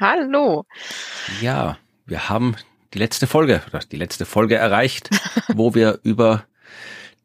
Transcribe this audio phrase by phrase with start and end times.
[0.00, 0.64] Hallo.
[1.40, 2.56] Ja, wir haben
[2.94, 5.08] die letzte Folge, oder die letzte Folge erreicht,
[5.54, 6.46] wo wir über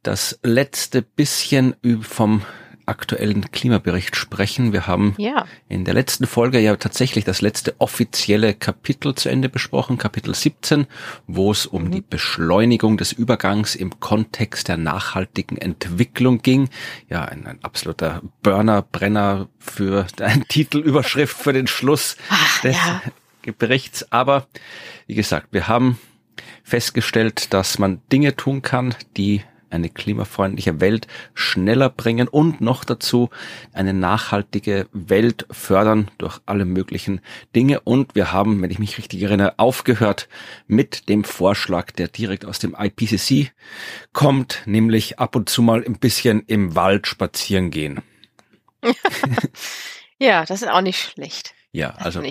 [0.03, 2.43] das letzte bisschen vom
[2.89, 4.73] aktuellen Klimabericht sprechen.
[4.73, 5.45] Wir haben ja.
[5.69, 10.87] in der letzten Folge ja tatsächlich das letzte offizielle Kapitel zu Ende besprochen, Kapitel 17,
[11.27, 11.91] wo es um mhm.
[11.91, 16.69] die Beschleunigung des Übergangs im Kontext der nachhaltigen Entwicklung ging.
[17.09, 23.01] Ja, ein, ein absoluter Burner, Brenner für eine Titelüberschrift für den Schluss Ach, des ja.
[23.57, 24.11] Berichts.
[24.11, 24.47] Aber
[25.07, 25.99] wie gesagt, wir haben
[26.63, 33.29] festgestellt, dass man Dinge tun kann, die eine klimafreundliche Welt schneller bringen und noch dazu
[33.73, 37.21] eine nachhaltige Welt fördern durch alle möglichen
[37.55, 37.79] Dinge.
[37.81, 40.29] Und wir haben, wenn ich mich richtig erinnere, aufgehört
[40.67, 43.51] mit dem Vorschlag, der direkt aus dem IPCC
[44.13, 48.01] kommt, nämlich ab und zu mal ein bisschen im Wald spazieren gehen.
[50.19, 51.53] ja, das ist auch nicht schlecht.
[51.71, 52.23] Ja, also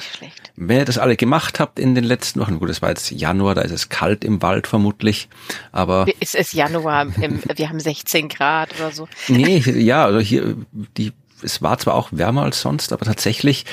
[0.56, 3.54] wenn ihr das alle gemacht habt in den letzten Wochen, gut, es war jetzt Januar,
[3.54, 5.28] da ist es kalt im Wald vermutlich,
[5.70, 9.08] aber es ist Januar, im, wir haben 16 Grad oder so.
[9.28, 10.56] Nee, ja, also hier
[10.96, 13.64] die es war zwar auch wärmer als sonst, aber tatsächlich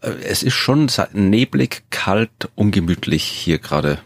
[0.00, 4.00] äh, es ist schon neblig, kalt, ungemütlich hier gerade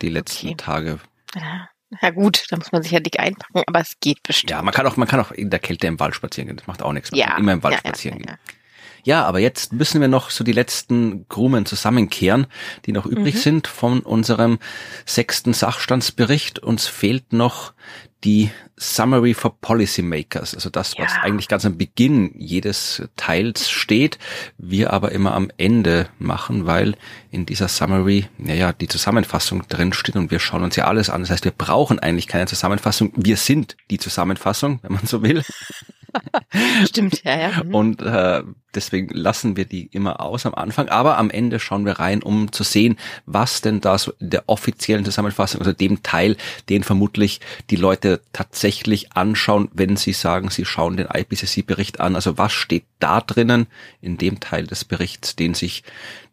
[0.00, 0.56] die letzten okay.
[0.56, 0.98] Tage.
[1.34, 1.68] Ja.
[2.02, 4.50] Ja gut, da muss man sich ja dick einpacken, aber es geht bestimmt.
[4.50, 6.56] Ja, man kann auch, man kann auch in der Kälte im Wald spazieren gehen.
[6.56, 7.12] Das macht auch nichts.
[7.12, 8.38] Man ja, kann immer im Wald ja, spazieren ja, gehen.
[9.04, 12.46] Ja, aber jetzt müssen wir noch so die letzten Krumen zusammenkehren,
[12.86, 13.38] die noch übrig mhm.
[13.38, 14.58] sind von unserem
[15.04, 16.58] sechsten Sachstandsbericht.
[16.58, 17.74] Uns fehlt noch
[18.24, 21.22] die Summary for Policymakers, also das, was ja.
[21.22, 24.18] eigentlich ganz am Beginn jedes Teils steht,
[24.58, 26.96] wir aber immer am Ende machen, weil
[27.30, 31.20] in dieser Summary, naja, die Zusammenfassung drin steht und wir schauen uns ja alles an.
[31.20, 33.12] Das heißt, wir brauchen eigentlich keine Zusammenfassung.
[33.14, 35.42] Wir sind die Zusammenfassung, wenn man so will.
[36.86, 37.64] Stimmt, ja, ja.
[37.64, 37.74] Mhm.
[37.74, 38.42] Und äh,
[38.74, 42.52] deswegen lassen wir die immer aus am Anfang, aber am Ende schauen wir rein, um
[42.52, 42.96] zu sehen,
[43.26, 46.36] was denn da so in der offiziellen Zusammenfassung, also dem Teil,
[46.68, 52.14] den vermutlich die Leute tatsächlich anschauen, wenn sie sagen, sie schauen den IPCC-Bericht an.
[52.14, 53.66] Also was steht da drinnen
[54.00, 55.82] in dem Teil des Berichts, den sich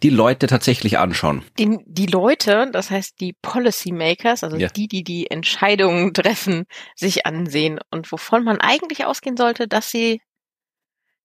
[0.03, 1.43] die Leute tatsächlich anschauen?
[1.59, 4.67] Die, die Leute, das heißt die Policymakers, also ja.
[4.69, 6.65] die, die die Entscheidungen treffen,
[6.95, 10.21] sich ansehen und wovon man eigentlich ausgehen sollte, dass sie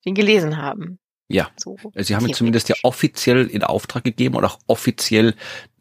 [0.05, 0.99] den gelesen haben.
[1.28, 5.34] Ja, so Sie haben ihn zumindest ja offiziell in Auftrag gegeben und auch offiziell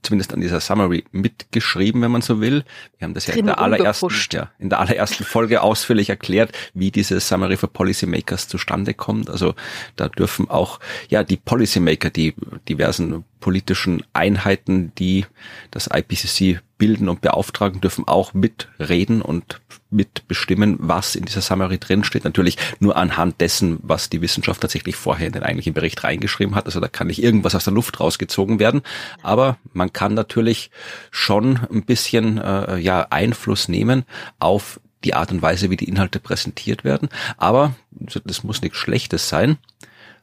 [0.06, 2.64] zumindest an dieser Summary mitgeschrieben, wenn man so will.
[2.98, 6.92] Wir haben das ja in der allerersten, ja, in der allerersten Folge ausführlich erklärt, wie
[6.92, 9.30] diese Summary for Policymakers zustande kommt.
[9.30, 9.56] Also
[9.96, 10.80] da dürfen auch,
[11.10, 12.36] ja, die Policymaker, die
[12.70, 15.26] diversen politischen Einheiten, die
[15.72, 22.26] das IPCC bilden und beauftragen, dürfen auch mitreden und mitbestimmen, was in dieser Summary drinsteht.
[22.26, 26.66] Natürlich nur anhand dessen, was die Wissenschaft tatsächlich vorher in den eigentlichen Bericht reingeschrieben hat.
[26.66, 28.82] Also da kann nicht irgendwas aus der Luft rausgezogen werden.
[29.24, 30.70] Aber man kann natürlich
[31.12, 34.04] schon ein bisschen äh, ja Einfluss nehmen
[34.40, 37.10] auf die Art und Weise, wie die Inhalte präsentiert werden.
[37.38, 39.58] Aber das muss nichts Schlechtes sein.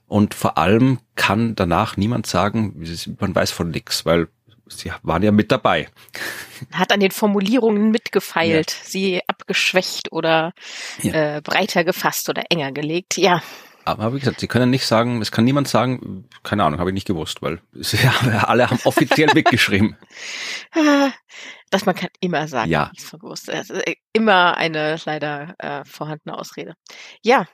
[0.07, 2.85] Und vor allem kann danach niemand sagen,
[3.19, 4.29] man weiß von nichts, weil
[4.78, 5.88] sie waren ja mit dabei.
[6.72, 8.88] Hat an den Formulierungen mitgefeilt, ja.
[8.88, 10.53] sie abgeschwächt oder
[11.03, 11.37] ja.
[11.37, 13.16] äh, breiter gefasst oder enger gelegt.
[13.16, 13.43] Ja.
[13.84, 16.94] Aber wie gesagt, Sie können nicht sagen, es kann niemand sagen, keine Ahnung, habe ich
[16.94, 19.97] nicht gewusst, weil sie, alle haben offiziell mitgeschrieben.
[21.71, 22.91] Das man kann immer sagen, ja.
[22.93, 23.49] nicht so gewusst.
[23.49, 23.72] Ist
[24.12, 26.75] immer eine leider äh, vorhandene Ausrede.
[27.22, 27.47] Ja,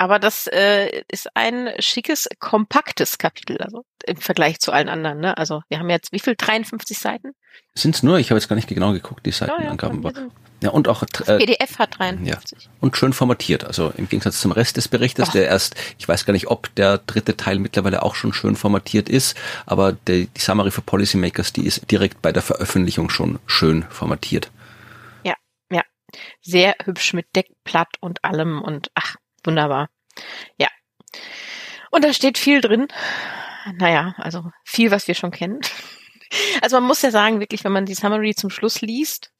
[0.00, 5.20] aber das äh, ist ein schickes, kompaktes Kapitel, also im Vergleich zu allen anderen.
[5.20, 5.36] Ne?
[5.36, 6.36] Also wir haben jetzt wie viel?
[6.36, 7.32] 53 Seiten?
[7.74, 8.18] Sind's nur?
[8.18, 10.02] Ich habe jetzt gar nicht genau geguckt, die Seitenangaben.
[10.02, 10.28] Ja, ja,
[10.62, 12.64] ja, und auch äh, PDF hat 53.
[12.64, 12.70] Ja.
[12.80, 13.64] Und schön formatiert.
[13.64, 15.32] Also im Gegensatz zum Rest des Berichtes, Ach.
[15.32, 19.10] der erst, ich weiß gar nicht, ob der dritte Teil mittlerweile auch schon schön formatiert
[19.10, 19.36] ist,
[19.66, 24.50] aber die, die Summary for Policymakers, die ist direkt bei der Veröffentlichung schon schön formatiert.
[25.24, 25.34] Ja,
[25.70, 25.82] ja.
[26.40, 29.88] Sehr hübsch mit Deckblatt und allem und ach, Wunderbar.
[30.58, 30.68] Ja.
[31.90, 32.88] Und da steht viel drin.
[33.78, 35.60] Naja, also viel, was wir schon kennen.
[36.62, 39.32] Also man muss ja sagen, wirklich, wenn man die Summary zum Schluss liest,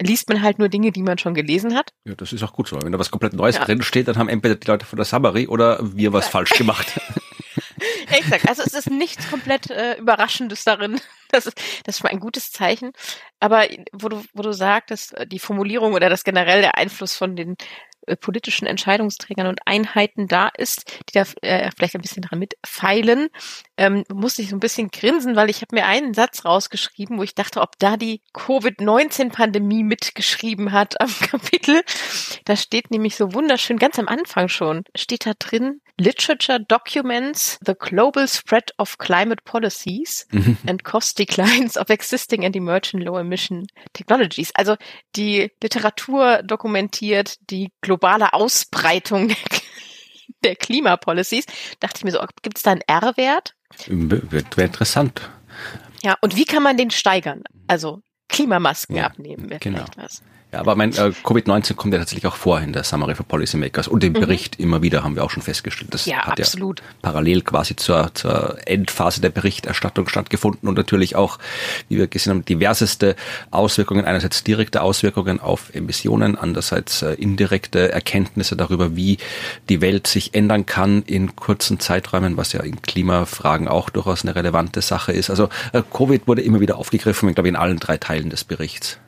[0.00, 1.92] liest man halt nur Dinge, die man schon gelesen hat.
[2.04, 2.80] Ja, das ist auch gut so.
[2.80, 3.64] Wenn da was komplett Neues ja.
[3.66, 6.98] drin steht, dann haben entweder die Leute von der Summary oder wir was falsch gemacht.
[8.08, 8.48] Exakt.
[8.48, 11.00] Also es ist nichts komplett äh, Überraschendes darin.
[11.30, 12.92] Das ist, das ist schon mal ein gutes Zeichen.
[13.40, 17.56] Aber wo du, wo du sagtest, die Formulierung oder das generell der Einfluss von den
[18.06, 23.28] äh, politischen Entscheidungsträgern und Einheiten da ist, die da äh, vielleicht ein bisschen dran mitfeilen,
[23.76, 27.22] ähm, musste ich so ein bisschen grinsen, weil ich habe mir einen Satz rausgeschrieben, wo
[27.22, 31.82] ich dachte, ob da die Covid-19-Pandemie mitgeschrieben hat am Kapitel.
[32.44, 37.74] Da steht nämlich so wunderschön, ganz am Anfang schon, steht da drin, Literature documents the
[37.74, 40.56] global spread of climate policies mhm.
[40.66, 44.50] and cost declines of existing and emerging low emission technologies.
[44.54, 44.76] Also
[45.14, 49.34] die Literatur dokumentiert die globale Ausbreitung
[50.42, 51.46] der Klimapolicies.
[51.78, 53.54] Dachte ich mir so, gibt es da einen R-Wert?
[53.86, 55.30] Wird wäre interessant.
[56.02, 57.44] Ja, und wie kann man den steigern?
[57.68, 59.78] Also Klimamasken ja, abnehmen wäre genau.
[59.78, 60.22] vielleicht was.
[60.54, 63.88] Ja, aber mein äh, Covid-19 kommt ja tatsächlich auch vor in der Summary for Policymakers
[63.88, 64.20] und im mhm.
[64.20, 65.92] Bericht immer wieder haben wir auch schon festgestellt.
[65.92, 66.78] Das ja, hat absolut.
[66.78, 71.40] ja parallel quasi zur, zur Endphase der Berichterstattung stattgefunden und natürlich auch,
[71.88, 73.16] wie wir gesehen haben, diverseste
[73.50, 79.18] Auswirkungen, einerseits direkte Auswirkungen auf Emissionen, andererseits äh, indirekte Erkenntnisse darüber, wie
[79.68, 84.36] die Welt sich ändern kann in kurzen Zeiträumen, was ja in Klimafragen auch durchaus eine
[84.36, 85.30] relevante Sache ist.
[85.30, 89.00] Also äh, Covid wurde immer wieder aufgegriffen, ich glaube in allen drei Teilen des Berichts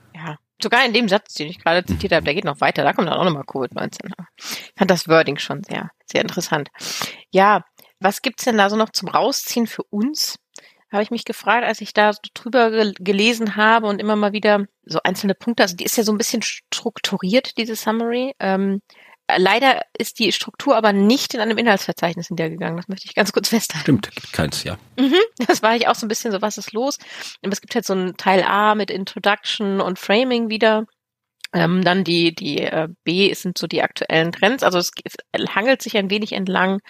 [0.63, 3.09] sogar in dem Satz, den ich gerade zitiert habe, der geht noch weiter, da kommt
[3.09, 4.13] dann auch nochmal Covid-19.
[4.39, 6.69] Ich fand das Wording schon sehr, sehr interessant.
[7.31, 7.65] Ja,
[8.01, 10.39] was gibt's denn da so noch zum Rausziehen für uns?
[10.93, 15.01] Habe ich mich gefragt, als ich da drüber gelesen habe und immer mal wieder so
[15.03, 18.35] einzelne Punkte, also die ist ja so ein bisschen strukturiert, diese Summary.
[18.39, 18.83] Ähm,
[19.35, 22.77] Leider ist die Struktur aber nicht in einem Inhaltsverzeichnis hintergegangen.
[22.77, 23.83] Das möchte ich ganz kurz festhalten.
[23.83, 24.79] Stimmt, gibt keins, ja.
[24.99, 26.99] Mhm, das war ich auch so ein bisschen so, was ist los?
[27.43, 30.87] Aber es gibt halt so ein Teil A mit Introduction und Framing wieder.
[31.53, 34.63] Ähm, dann die, die äh, B sind so die aktuellen Trends.
[34.63, 34.91] Also es
[35.55, 36.81] hangelt sich ein wenig entlang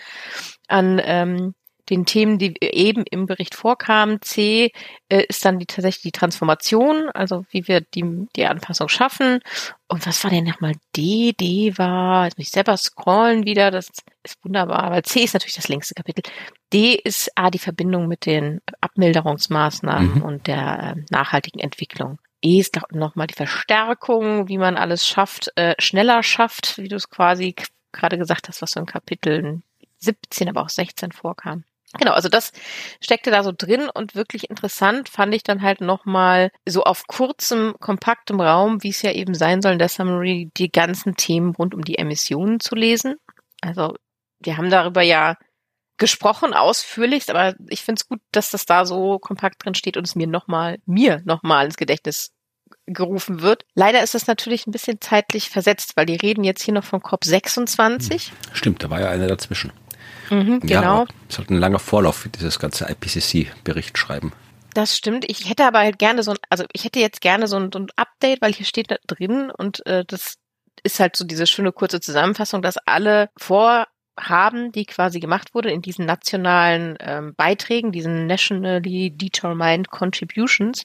[0.67, 1.55] an ähm,
[1.91, 4.21] den Themen, die eben im Bericht vorkamen.
[4.23, 4.73] C
[5.09, 9.41] äh, ist dann die, tatsächlich die Transformation, also wie wir die, die Anpassung schaffen.
[9.88, 11.33] Und was war denn nochmal D?
[11.33, 13.91] D war, jetzt muss ich selber scrollen wieder, das
[14.25, 16.23] ist wunderbar, weil C ist natürlich das längste Kapitel.
[16.73, 20.23] D ist A, die Verbindung mit den Abmilderungsmaßnahmen mhm.
[20.23, 22.19] und der äh, nachhaltigen Entwicklung.
[22.43, 27.09] E ist nochmal die Verstärkung, wie man alles schafft, äh, schneller schafft, wie du es
[27.09, 27.55] quasi
[27.93, 29.62] gerade gesagt hast, was so in Kapiteln
[29.99, 31.65] 17, aber auch 16 vorkam.
[31.99, 32.53] Genau, also das
[33.00, 37.75] steckte da so drin und wirklich interessant fand ich dann halt nochmal so auf kurzem,
[37.81, 41.75] kompaktem Raum, wie es ja eben sein soll in der Summary, die ganzen Themen rund
[41.75, 43.17] um die Emissionen zu lesen.
[43.61, 43.94] Also
[44.41, 45.37] wir haben darüber ja
[45.97, 50.06] gesprochen, ausführlichst, aber ich finde es gut, dass das da so kompakt drin steht und
[50.06, 52.32] es mir nochmal, mir nochmal ins Gedächtnis
[52.87, 53.65] gerufen wird.
[53.75, 57.00] Leider ist es natürlich ein bisschen zeitlich versetzt, weil die reden jetzt hier noch von
[57.00, 58.31] COP26.
[58.53, 59.73] Stimmt, da war ja einer dazwischen.
[60.31, 61.00] Mhm, genau.
[61.00, 64.32] Ja, es hat ein langer Vorlauf für dieses ganze IPCC-Bericht schreiben.
[64.75, 65.25] Das stimmt.
[65.29, 67.79] Ich hätte aber halt gerne so ein, also ich hätte jetzt gerne so ein, so
[67.79, 70.35] ein Update, weil hier steht da drin und äh, das
[70.82, 75.81] ist halt so diese schöne kurze Zusammenfassung, dass alle Vorhaben, die quasi gemacht wurden in
[75.81, 80.85] diesen nationalen ähm, Beiträgen, diesen nationally determined contributions,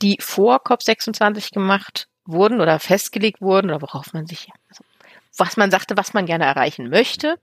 [0.00, 4.82] die vor COP26 gemacht wurden oder festgelegt wurden oder worauf man sich, also
[5.36, 7.38] was man sagte, was man gerne erreichen möchte,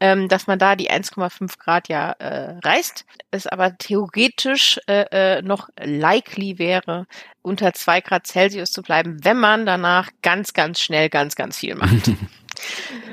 [0.00, 5.42] ähm, dass man da die 1,5 Grad ja äh, reißt, es aber theoretisch äh, äh,
[5.42, 7.06] noch likely wäre,
[7.42, 11.74] unter 2 Grad Celsius zu bleiben, wenn man danach ganz, ganz schnell ganz, ganz viel
[11.74, 12.10] macht.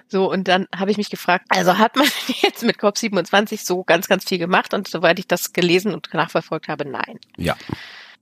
[0.08, 2.08] So, und dann habe ich mich gefragt, also hat man
[2.42, 4.74] jetzt mit COP27 so ganz, ganz viel gemacht?
[4.74, 7.20] Und soweit ich das gelesen und nachverfolgt habe, nein.
[7.36, 7.58] Ja.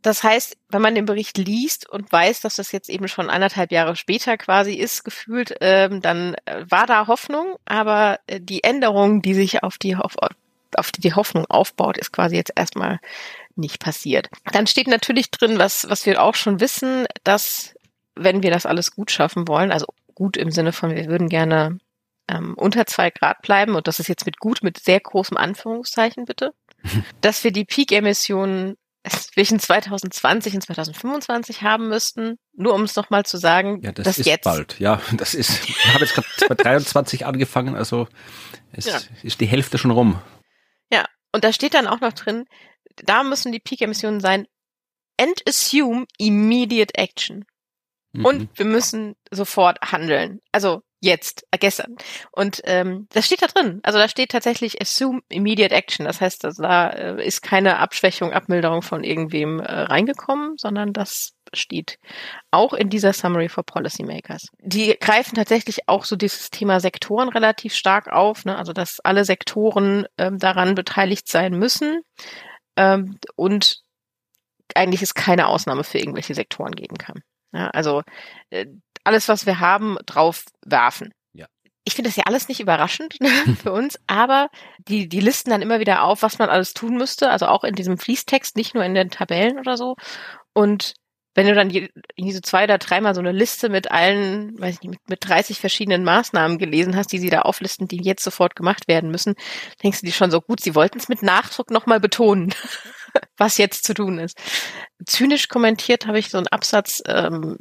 [0.01, 3.71] Das heißt, wenn man den Bericht liest und weiß, dass das jetzt eben schon anderthalb
[3.71, 9.21] Jahre später quasi ist, gefühlt, ähm, dann äh, war da Hoffnung, aber äh, die Änderung,
[9.21, 10.15] die sich auf die, auf,
[10.75, 12.99] auf die die Hoffnung aufbaut, ist quasi jetzt erstmal
[13.55, 14.29] nicht passiert.
[14.51, 17.75] Dann steht natürlich drin, was, was wir auch schon wissen, dass
[18.15, 21.77] wenn wir das alles gut schaffen wollen, also gut im Sinne von, wir würden gerne
[22.27, 26.25] ähm, unter zwei Grad bleiben, und das ist jetzt mit gut, mit sehr großem Anführungszeichen
[26.25, 26.53] bitte,
[27.21, 28.77] dass wir die Peak-Emissionen
[29.09, 32.37] zwischen 2020 und 2025 haben müssten.
[32.53, 34.79] Nur um es nochmal zu sagen, ja, das dass ist jetzt bald.
[34.79, 35.67] Ja, das ist.
[35.67, 38.07] Ich habe jetzt gerade bei 23 angefangen, also
[38.71, 38.99] es ja.
[39.23, 40.21] ist die Hälfte schon rum.
[40.91, 42.45] Ja, und da steht dann auch noch drin,
[42.95, 44.47] da müssen die Peak-Emissionen sein
[45.19, 47.45] and assume immediate action.
[48.13, 48.25] Mhm.
[48.25, 50.39] Und wir müssen sofort handeln.
[50.51, 51.95] Also jetzt, äh, gestern.
[52.31, 53.79] Und ähm, das steht da drin.
[53.83, 56.05] Also da steht tatsächlich assume immediate action.
[56.05, 61.33] Das heißt, also da äh, ist keine Abschwächung, Abmilderung von irgendwem äh, reingekommen, sondern das
[61.53, 61.97] steht
[62.51, 64.47] auch in dieser Summary for Policymakers.
[64.59, 68.57] Die greifen tatsächlich auch so dieses Thema Sektoren relativ stark auf, ne?
[68.57, 72.01] also dass alle Sektoren ähm, daran beteiligt sein müssen.
[72.77, 73.81] Ähm, und
[74.75, 77.21] eigentlich es keine Ausnahme für irgendwelche Sektoren geben kann.
[77.53, 78.03] Ja, also
[78.49, 78.67] äh,
[79.03, 81.13] alles, was wir haben, drauf werfen.
[81.33, 81.47] Ja.
[81.83, 83.17] Ich finde das ja alles nicht überraschend
[83.61, 87.29] für uns, aber die, die listen dann immer wieder auf, was man alles tun müsste,
[87.29, 89.95] also auch in diesem Fließtext, nicht nur in den Tabellen oder so.
[90.53, 90.93] Und
[91.33, 94.81] wenn du dann irgendwie so zwei oder dreimal so eine Liste mit allen, weiß ich
[94.81, 98.55] nicht, mit, mit 30 verschiedenen Maßnahmen gelesen hast, die sie da auflisten, die jetzt sofort
[98.55, 99.35] gemacht werden müssen,
[99.81, 102.53] denkst du dir schon so gut, sie wollten es mit Nachdruck nochmal betonen,
[103.37, 104.37] was jetzt zu tun ist.
[105.05, 107.57] Zynisch kommentiert habe ich so einen Absatz, ähm,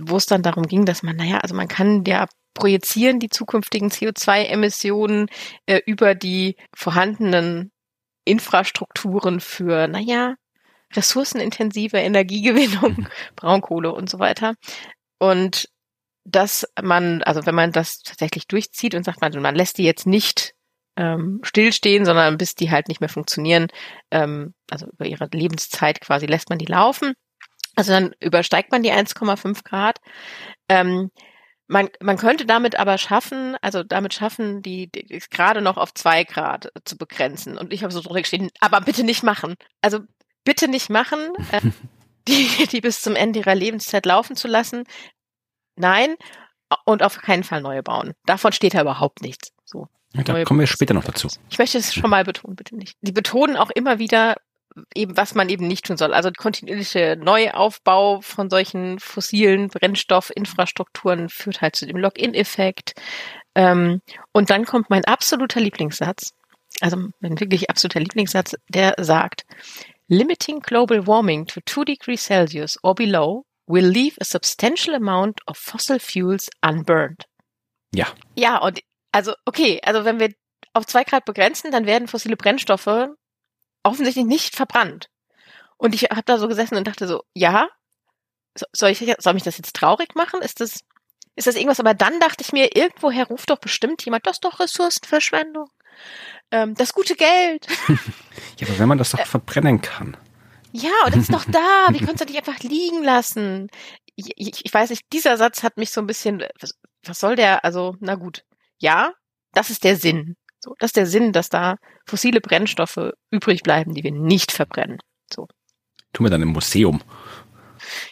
[0.00, 3.90] wo es dann darum ging, dass man, naja, also man kann ja projizieren die zukünftigen
[3.90, 5.28] CO2-Emissionen
[5.66, 7.72] äh, über die vorhandenen
[8.24, 10.36] Infrastrukturen für, naja,
[10.94, 13.08] ressourcenintensive Energiegewinnung.
[13.36, 14.54] Braunkohle und so weiter.
[15.18, 15.68] Und
[16.24, 20.06] dass man, also wenn man das tatsächlich durchzieht und sagt, man, man lässt die jetzt
[20.06, 20.54] nicht
[20.96, 23.66] ähm, stillstehen, sondern bis die halt nicht mehr funktionieren,
[24.10, 27.14] ähm, also über ihre Lebenszeit quasi lässt man die laufen.
[27.76, 30.00] Also dann übersteigt man die 1,5 Grad.
[30.68, 31.10] Ähm,
[31.66, 36.24] man, man könnte damit aber schaffen, also damit schaffen, die, die gerade noch auf zwei
[36.24, 37.56] Grad zu begrenzen.
[37.56, 39.54] Und ich habe so drunter geschrieben, aber bitte nicht machen.
[39.80, 40.00] Also
[40.44, 41.18] bitte nicht machen,
[41.52, 41.62] äh,
[42.28, 44.84] die, die bis zum Ende ihrer Lebenszeit laufen zu lassen.
[45.76, 46.16] Nein,
[46.84, 48.12] und auf keinen Fall neue bauen.
[48.26, 49.52] Davon steht da überhaupt nichts.
[49.64, 49.88] So.
[50.12, 51.28] Ja, da kommen wir später noch dazu.
[51.50, 52.96] Ich möchte es schon mal betonen, bitte nicht.
[53.00, 54.36] Die betonen auch immer wieder
[54.94, 56.14] eben, was man eben nicht tun soll.
[56.14, 62.94] Also kontinuierliche Neuaufbau von solchen fossilen Brennstoffinfrastrukturen führt halt zu dem Login-Effekt.
[63.54, 64.00] Ähm,
[64.32, 66.34] und dann kommt mein absoluter Lieblingssatz,
[66.80, 69.44] also mein wirklich absoluter Lieblingssatz, der sagt,
[70.08, 75.56] Limiting global warming to 2 degrees Celsius or below will leave a substantial amount of
[75.56, 77.24] fossil fuels unburned.
[77.94, 78.08] Ja.
[78.36, 78.80] Ja, und
[79.12, 80.34] also, okay, also wenn wir
[80.74, 83.08] auf zwei Grad begrenzen, dann werden fossile Brennstoffe
[83.84, 85.08] offensichtlich nicht verbrannt.
[85.76, 87.68] Und ich habe da so gesessen und dachte so, ja,
[88.72, 90.42] soll ich soll mich das jetzt traurig machen?
[90.42, 90.80] Ist das
[91.36, 91.80] ist das irgendwas?
[91.80, 95.68] Aber dann dachte ich mir, irgendwoher ruft doch bestimmt jemand, das ist doch Ressourcenverschwendung
[96.50, 97.66] ähm, das gute Geld.
[97.88, 100.16] ja, aber wenn man das doch äh, verbrennen kann.
[100.72, 101.88] Ja, und das ist doch da.
[101.90, 103.68] Wie konntest du dich einfach liegen lassen?
[104.16, 106.74] Ich, ich, ich, weiß nicht, dieser Satz hat mich so ein bisschen, was,
[107.04, 108.44] was soll der, also, na gut.
[108.78, 109.12] Ja,
[109.52, 110.36] das ist der Sinn.
[110.64, 114.98] So, das ist der Sinn, dass da fossile Brennstoffe übrig bleiben, die wir nicht verbrennen.
[115.30, 115.46] So.
[116.14, 117.02] Tun wir dann im Museum.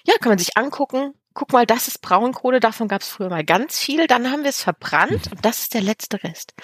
[0.04, 3.44] Ja, kann man sich angucken guck mal, das ist Braunkohle, davon gab es früher mal
[3.44, 6.54] ganz viel, dann haben wir es verbrannt und das ist der letzte Rest.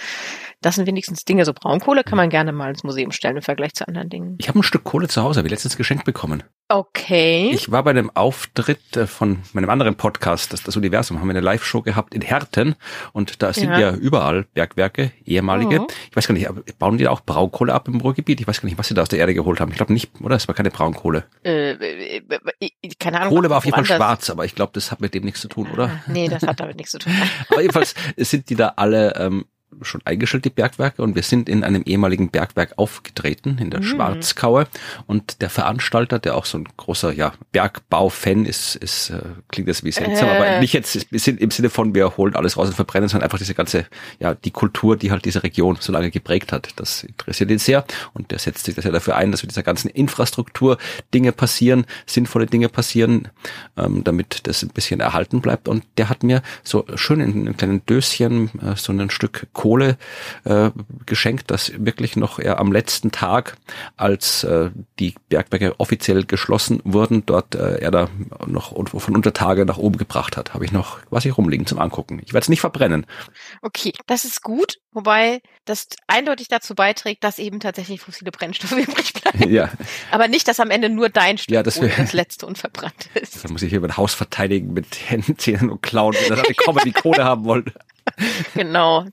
[0.60, 3.75] Das sind wenigstens Dinge, so Braunkohle kann man gerne mal ins Museum stellen im Vergleich
[3.75, 4.37] zu anderen Dingen.
[4.38, 6.42] Ich habe ein Stück Kohle zu Hause, habe ich letztens geschenkt bekommen.
[6.70, 7.50] Okay.
[7.54, 11.30] Ich war bei einem Auftritt äh, von meinem anderen Podcast, das, das Universum, haben wir
[11.30, 12.75] eine Live-Show gehabt in Herten
[13.12, 15.80] und da sind ja, ja überall Bergwerke, ehemalige.
[15.80, 15.87] Oh.
[16.10, 18.40] Ich weiß gar nicht, bauen die auch Braunkohle ab im Ruhrgebiet?
[18.40, 19.70] Ich weiß gar nicht, was sie da aus der Erde geholt haben.
[19.70, 20.37] Ich glaube nicht, oder?
[20.37, 21.25] Es war keine Braunkohle.
[21.42, 22.22] Äh, äh,
[22.60, 23.34] äh keine Ahnung.
[23.34, 25.47] Kohle war auf jeden Fall schwarz, aber ich glaube, das hat mit dem nichts zu
[25.49, 26.03] tun, oder?
[26.09, 27.12] Nee, das hat damit nichts zu tun.
[27.49, 29.45] aber jedenfalls sind die da alle ähm,
[29.82, 33.84] schon eingestellt, die Bergwerke, und wir sind in einem ehemaligen Bergwerk aufgetreten, in der mhm.
[33.84, 34.66] Schwarzkaue.
[35.06, 39.84] Und der Veranstalter, der auch so ein großer ja, Bergbau-Fan ist, ist äh, klingt das
[39.84, 40.32] wie seltsam, äh.
[40.32, 43.54] aber nicht jetzt im Sinne von, wir holen alles raus und verbrennen, sondern einfach diese
[43.54, 43.87] ganze,
[44.18, 46.70] ja, die Kultur, die halt diese Region so lange geprägt hat.
[46.76, 47.84] Das interessiert ihn sehr.
[48.14, 50.78] Und der setzt sich das ja dafür ein, dass mit dieser ganzen Infrastruktur
[51.14, 53.28] Dinge passieren, sinnvolle Dinge passieren,
[53.76, 55.68] ähm, damit das ein bisschen erhalten bleibt.
[55.68, 59.99] Und der hat mir so schön in einem kleinen Döschen äh, so ein Stück Kohle
[60.45, 60.71] äh,
[61.05, 63.57] geschenkt, das wirklich noch er am letzten Tag,
[63.97, 68.09] als äh, die Bergwerke offiziell geschlossen wurden, dort äh, er da
[68.47, 70.55] noch von Untertage nach oben gebracht hat.
[70.55, 72.21] Habe ich noch quasi rumliegen zum Angucken.
[72.25, 73.05] Ich werde es nicht verbrennen.
[73.61, 79.12] Okay, das ist gut, wobei das eindeutig dazu beiträgt, dass eben tatsächlich fossile Brennstoffe übrig
[79.12, 79.50] bleiben.
[79.50, 79.73] Ja.
[80.12, 83.45] Aber nicht, dass am Ende nur dein Stück ja, das, das letzte unverbrannt ist.
[83.45, 86.55] Da muss ich hier mein Haus verteidigen mit Händen, Zähnen und Klauen, wenn das alle
[86.55, 87.73] kommen, die Kohle haben wollen.
[88.55, 89.07] Genau,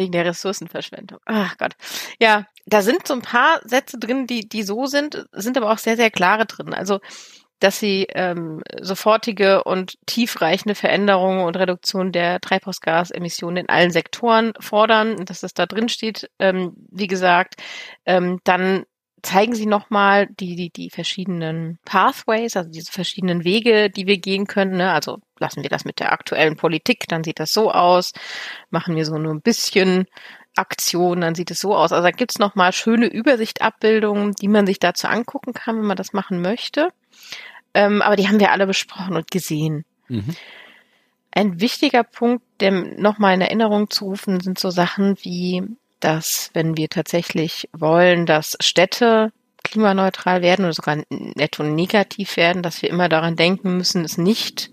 [0.00, 1.18] Wegen der Ressourcenverschwendung.
[1.26, 1.74] Ach Gott.
[2.18, 5.76] Ja, da sind so ein paar Sätze drin, die, die so sind, sind aber auch
[5.76, 6.72] sehr, sehr klare drin.
[6.72, 7.00] Also,
[7.58, 15.26] dass sie ähm, sofortige und tiefreichende Veränderungen und Reduktion der Treibhausgasemissionen in allen Sektoren fordern,
[15.26, 17.56] dass das da drin steht, ähm, wie gesagt,
[18.06, 18.86] ähm, dann
[19.22, 24.46] zeigen Sie nochmal die, die, die verschiedenen Pathways, also diese verschiedenen Wege, die wir gehen
[24.46, 24.78] können.
[24.78, 24.92] Ne?
[24.92, 28.12] Also lassen wir das mit der aktuellen Politik, dann sieht das so aus.
[28.70, 30.06] Machen wir so nur ein bisschen
[30.56, 31.92] Aktion, dann sieht es so aus.
[31.92, 36.12] Also da gibt's nochmal schöne Übersichtabbildungen, die man sich dazu angucken kann, wenn man das
[36.12, 36.90] machen möchte.
[37.74, 39.84] Ähm, aber die haben wir alle besprochen und gesehen.
[40.08, 40.36] Mhm.
[41.32, 45.64] Ein wichtiger Punkt, der nochmal in Erinnerung zu rufen, sind so Sachen wie
[46.00, 49.32] dass wenn wir tatsächlich wollen, dass Städte
[49.62, 54.70] klimaneutral werden oder sogar netto negativ werden, dass wir immer daran denken müssen, es nicht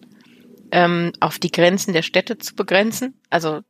[0.72, 3.20] ähm, auf die Grenzen der Städte zu begrenzen.
[3.30, 3.62] Also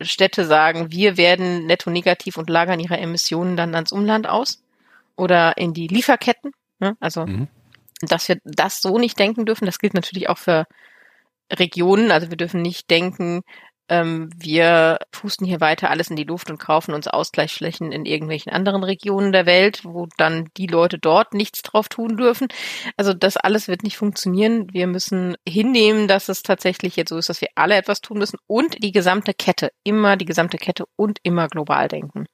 [0.00, 4.62] Städte sagen, wir werden netto negativ und lagern ihre Emissionen dann ans Umland aus
[5.16, 6.52] oder in die Lieferketten.
[6.78, 6.96] Ne?
[7.00, 7.48] Also, mhm.
[8.02, 10.66] dass wir das so nicht denken dürfen, das gilt natürlich auch für
[11.52, 12.10] Regionen.
[12.10, 13.42] Also wir dürfen nicht denken,
[13.88, 18.52] ähm, wir pusten hier weiter alles in die Luft und kaufen uns Ausgleichsflächen in irgendwelchen
[18.52, 22.48] anderen Regionen der Welt, wo dann die Leute dort nichts drauf tun dürfen.
[22.96, 24.66] Also das alles wird nicht funktionieren.
[24.72, 28.38] Wir müssen hinnehmen, dass es tatsächlich jetzt so ist, dass wir alle etwas tun müssen
[28.46, 32.26] und die gesamte Kette, immer die gesamte Kette und immer global denken.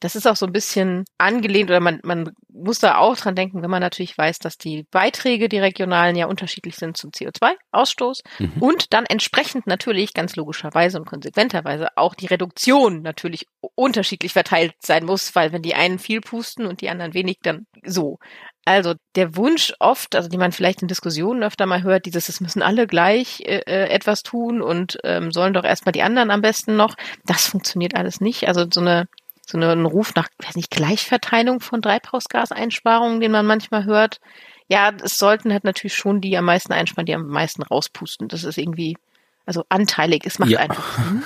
[0.00, 3.62] Das ist auch so ein bisschen angelehnt oder man, man muss da auch dran denken,
[3.62, 8.52] wenn man natürlich weiß, dass die Beiträge, die regionalen ja unterschiedlich sind zum CO2-Ausstoß mhm.
[8.60, 15.04] und dann entsprechend natürlich ganz logischerweise und konsequenterweise auch die Reduktion natürlich unterschiedlich verteilt sein
[15.04, 18.18] muss, weil wenn die einen viel pusten und die anderen wenig, dann so.
[18.66, 22.40] Also der Wunsch oft, also die man vielleicht in Diskussionen öfter mal hört, dieses, es
[22.40, 26.42] müssen alle gleich äh, äh, etwas tun und ähm, sollen doch erstmal die anderen am
[26.42, 28.46] besten noch, das funktioniert alles nicht.
[28.48, 29.06] Also so eine
[29.50, 34.20] so einen Ruf nach, weiß nicht, Gleichverteilung von Treibhausgaseinsparungen, den man manchmal hört.
[34.68, 38.28] Ja, es sollten halt natürlich schon die am meisten einsparen, die am meisten rauspusten.
[38.28, 38.96] Das ist irgendwie,
[39.44, 40.22] also anteilig.
[40.24, 40.60] Es macht ja.
[40.60, 41.24] einfach Sinn.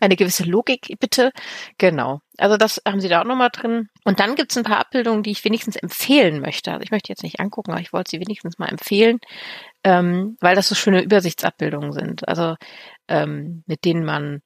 [0.00, 1.30] Eine gewisse Logik, bitte.
[1.78, 2.20] Genau.
[2.36, 3.88] Also das haben Sie da auch nochmal drin.
[4.04, 6.72] Und dann gibt es ein paar Abbildungen, die ich wenigstens empfehlen möchte.
[6.72, 9.20] Also ich möchte jetzt nicht angucken, aber ich wollte sie wenigstens mal empfehlen,
[9.84, 12.28] ähm, weil das so schöne Übersichtsabbildungen sind.
[12.28, 12.56] Also
[13.08, 14.42] ähm, mit denen man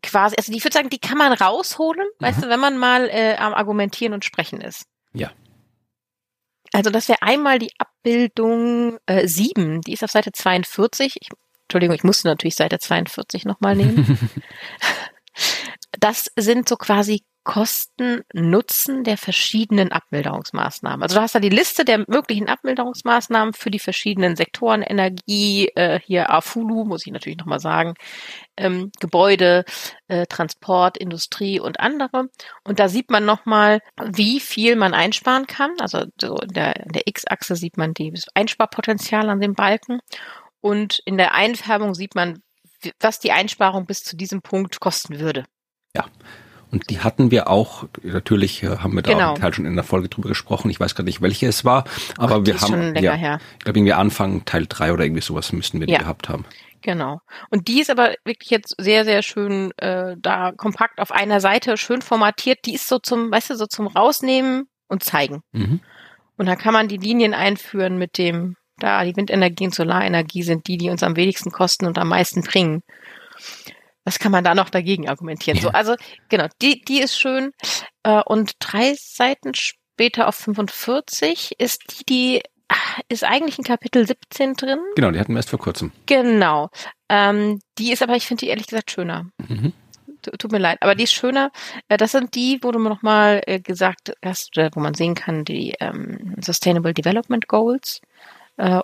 [0.00, 2.24] quasi, also ich würde sagen, die kann man rausholen, mhm.
[2.24, 4.84] weißt du, wenn man mal äh, am Argumentieren und Sprechen ist.
[5.12, 5.32] Ja.
[6.72, 11.16] Also das wäre einmal die Abbildung äh, 7, die ist auf Seite 42.
[11.20, 11.28] Ich,
[11.62, 14.18] Entschuldigung, ich musste natürlich Seite 42 nochmal nehmen.
[15.98, 21.02] das sind so quasi Kosten-Nutzen der verschiedenen Abmilderungsmaßnahmen.
[21.02, 26.00] Also du hast da die Liste der möglichen Abmilderungsmaßnahmen für die verschiedenen Sektoren, Energie, äh,
[26.00, 27.94] hier AFULU, muss ich natürlich nochmal sagen,
[28.58, 29.64] ähm, Gebäude,
[30.08, 32.28] äh, Transport, Industrie und andere.
[32.64, 35.72] Und da sieht man nochmal, wie viel man einsparen kann.
[35.80, 40.00] Also so in der, der X-Achse sieht man das Einsparpotenzial an dem Balken.
[40.60, 42.42] Und in der Einfärbung sieht man,
[43.00, 45.44] was die Einsparung bis zu diesem Punkt kosten würde.
[45.96, 46.06] Ja,
[46.70, 49.32] und die hatten wir auch, natürlich äh, haben wir da genau.
[49.32, 50.70] auch Teil schon in der Folge drüber gesprochen.
[50.70, 51.84] Ich weiß gar nicht, welche es war,
[52.16, 53.40] aber Ach, wir haben, ja, her.
[53.58, 55.98] ich glaube irgendwie Anfang Teil drei oder irgendwie sowas müssten wir ja.
[55.98, 56.44] die gehabt haben.
[56.82, 57.20] Genau.
[57.50, 61.76] Und die ist aber wirklich jetzt sehr, sehr schön äh, da kompakt auf einer Seite,
[61.76, 62.60] schön formatiert.
[62.64, 65.42] Die ist so zum, weißt du, so zum Rausnehmen und zeigen.
[65.52, 65.80] Mhm.
[66.38, 70.68] Und da kann man die Linien einführen mit dem, da die Windenergie und Solarenergie sind
[70.68, 72.82] die, die uns am wenigsten kosten und am meisten bringen
[74.10, 75.56] was kann man da noch dagegen argumentieren?
[75.56, 75.62] Ja.
[75.62, 75.94] So, also
[76.28, 77.52] genau, die, die ist schön.
[78.02, 82.42] Äh, und drei Seiten später auf 45 ist die, die
[83.08, 84.80] ist eigentlich in Kapitel 17 drin.
[84.96, 85.92] Genau, die hatten wir erst vor kurzem.
[86.06, 86.70] Genau.
[87.08, 89.30] Ähm, die ist aber, ich finde die ehrlich gesagt schöner.
[89.46, 89.72] Mhm.
[90.22, 91.52] Tut mir leid, aber die ist schöner.
[91.88, 95.44] Äh, das sind die, wo du mir nochmal äh, gesagt hast, wo man sehen kann,
[95.44, 98.00] die ähm, Sustainable Development Goals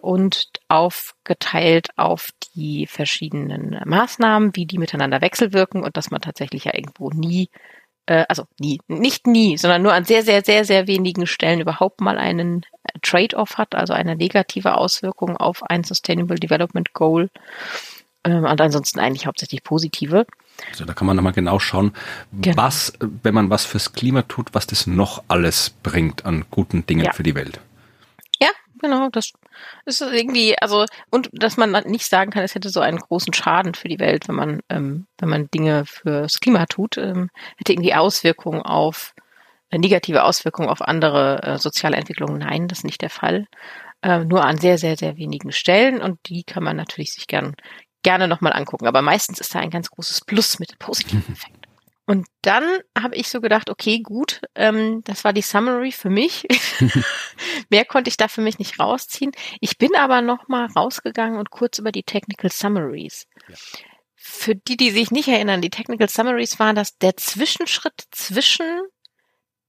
[0.00, 6.74] und aufgeteilt auf die verschiedenen Maßnahmen, wie die miteinander wechselwirken und dass man tatsächlich ja
[6.74, 7.50] irgendwo nie,
[8.06, 12.00] äh, also nie, nicht nie, sondern nur an sehr, sehr, sehr, sehr wenigen Stellen überhaupt
[12.00, 17.28] mal einen äh, Trade-off hat, also eine negative Auswirkung auf ein Sustainable Development Goal
[18.24, 20.26] ähm, und ansonsten eigentlich hauptsächlich positive.
[20.70, 21.92] Also da kann man nochmal genau schauen,
[22.32, 22.56] genau.
[22.56, 27.04] was, wenn man was fürs Klima tut, was das noch alles bringt an guten Dingen
[27.04, 27.12] ja.
[27.12, 27.60] für die Welt.
[28.80, 29.32] Genau, das
[29.86, 33.74] ist irgendwie, also, und dass man nicht sagen kann, es hätte so einen großen Schaden
[33.74, 37.94] für die Welt, wenn man, ähm, wenn man Dinge fürs Klima tut, ähm, hätte irgendwie
[37.94, 39.14] Auswirkungen auf,
[39.70, 42.38] äh, negative Auswirkungen auf andere äh, soziale Entwicklungen.
[42.38, 43.46] Nein, das ist nicht der Fall.
[44.02, 47.54] Äh, nur an sehr, sehr, sehr wenigen Stellen und die kann man natürlich sich gern,
[48.02, 48.86] gerne nochmal angucken.
[48.86, 51.65] Aber meistens ist da ein ganz großes Plus mit positiven Effekt.
[52.06, 52.64] Und dann
[52.96, 56.46] habe ich so gedacht, okay, gut, ähm, das war die Summary für mich.
[57.68, 59.32] Mehr konnte ich da für mich nicht rausziehen.
[59.60, 63.26] Ich bin aber noch mal rausgegangen und kurz über die Technical Summaries.
[63.48, 63.56] Ja.
[64.14, 68.66] Für die, die sich nicht erinnern, die Technical Summaries waren das der Zwischenschritt zwischen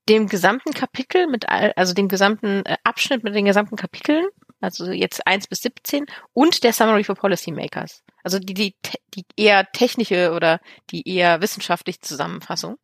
[0.07, 4.25] dem gesamten Kapitel mit all, also dem gesamten äh, Abschnitt mit den gesamten Kapiteln
[4.59, 8.03] also jetzt eins bis 17 und der Summary for Policymakers.
[8.23, 8.75] Also die, die,
[9.13, 12.77] die eher technische oder die eher wissenschaftliche Zusammenfassung.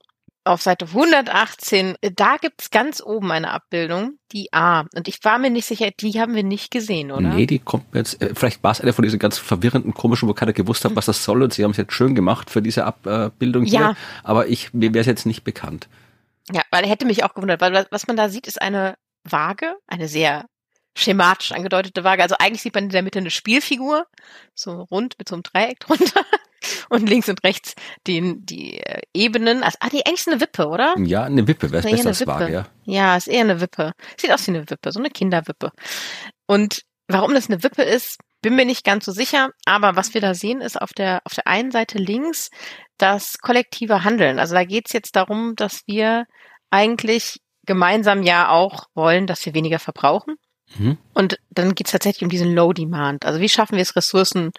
[0.46, 4.82] Auf Seite 118, da gibt's ganz oben eine Abbildung, die A.
[4.94, 7.30] Und ich war mir nicht sicher, die haben wir nicht gesehen, oder?
[7.30, 10.34] Nee, die kommt jetzt, äh, vielleicht war es eine von diesen ganz verwirrenden, komischen, wo
[10.34, 12.84] keiner gewusst hat, was das soll und sie haben es jetzt schön gemacht für diese
[12.84, 13.80] Abbildung hier.
[13.80, 13.96] Ja.
[14.24, 15.88] Aber ich, mir wäre es jetzt nicht bekannt.
[16.52, 19.76] Ja, weil er hätte mich auch gewundert, weil was man da sieht, ist eine Waage,
[19.88, 20.46] eine sehr
[20.96, 22.24] schematisch angedeutete Waage.
[22.24, 24.06] Also eigentlich sieht man in der Mitte eine Spielfigur,
[24.54, 26.22] so rund mit so einem Dreieck drunter.
[26.88, 27.76] Und links und rechts
[28.08, 29.64] den, die äh, Ebenen.
[29.64, 30.96] Also, ah, die eigentlich ist eine Wippe, oder?
[30.98, 32.68] Ja, eine Wippe, wäre es besser als Waage, ja.
[32.86, 33.92] Ja, ist eher eine Wippe.
[34.16, 35.72] Sieht aus wie eine Wippe, so eine Kinderwippe.
[36.46, 39.50] Und warum das eine Wippe ist, bin mir nicht ganz so sicher.
[39.66, 42.50] Aber was wir da sehen, ist auf der, auf der einen Seite links
[42.98, 44.40] das kollektive Handeln.
[44.40, 46.26] Also da geht es jetzt darum, dass wir
[46.70, 50.36] eigentlich gemeinsam ja auch wollen, dass wir weniger verbrauchen.
[50.78, 50.98] Mhm.
[51.14, 53.26] Und dann geht es tatsächlich um diesen Low Demand.
[53.26, 54.52] Also wie schaffen wir es, Ressourcen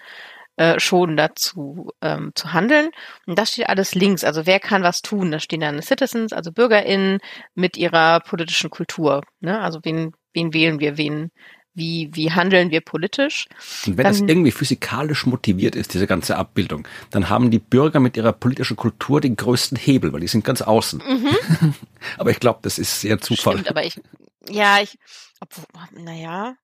[0.57, 2.91] äh, schon dazu ähm, zu handeln.
[3.27, 4.23] Und das steht alles links.
[4.23, 5.33] Also wer kann was tun?
[5.33, 7.19] Da stehen dann Citizens, also BürgerInnen
[7.57, 9.23] mit ihrer politischen Kultur.
[9.41, 9.61] Ne?
[9.61, 11.33] Also wen, wen wählen wir, wen,
[11.75, 13.47] wie, wie handeln wir politisch.
[13.85, 17.99] Und wenn dann, das irgendwie physikalisch motiviert ist, diese ganze Abbildung, dann haben die Bürger
[17.99, 21.03] mit ihrer politischen Kultur den größten Hebel, weil die sind ganz außen.
[21.05, 21.75] Mhm.
[22.19, 23.55] aber ich glaube, das ist sehr Zufall.
[23.55, 24.01] Stimmt, aber ich,
[24.49, 24.99] ja, ich,
[25.41, 26.57] obwohl, naja,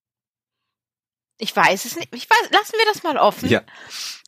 [1.40, 2.14] ich weiß es nicht.
[2.14, 3.48] Ich weiß, lassen wir das mal offen.
[3.48, 3.62] Ja.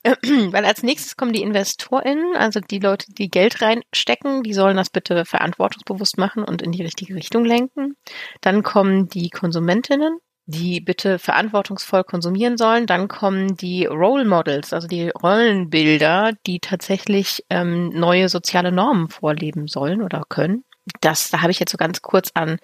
[0.05, 4.91] Weil als nächstes kommen die InvestorInnen, also die Leute, die Geld reinstecken, die sollen das
[4.91, 7.97] bitte verantwortungsbewusst machen und in die richtige Richtung lenken.
[8.41, 12.87] Dann kommen die KonsumentInnen, die bitte verantwortungsvoll konsumieren sollen.
[12.87, 19.69] Dann kommen die Role Models, also die Rollenbilder, die tatsächlich ähm, neue soziale Normen vorleben
[19.69, 20.65] sollen oder können.
[21.01, 22.59] Das, da habe ich jetzt so ganz kurz an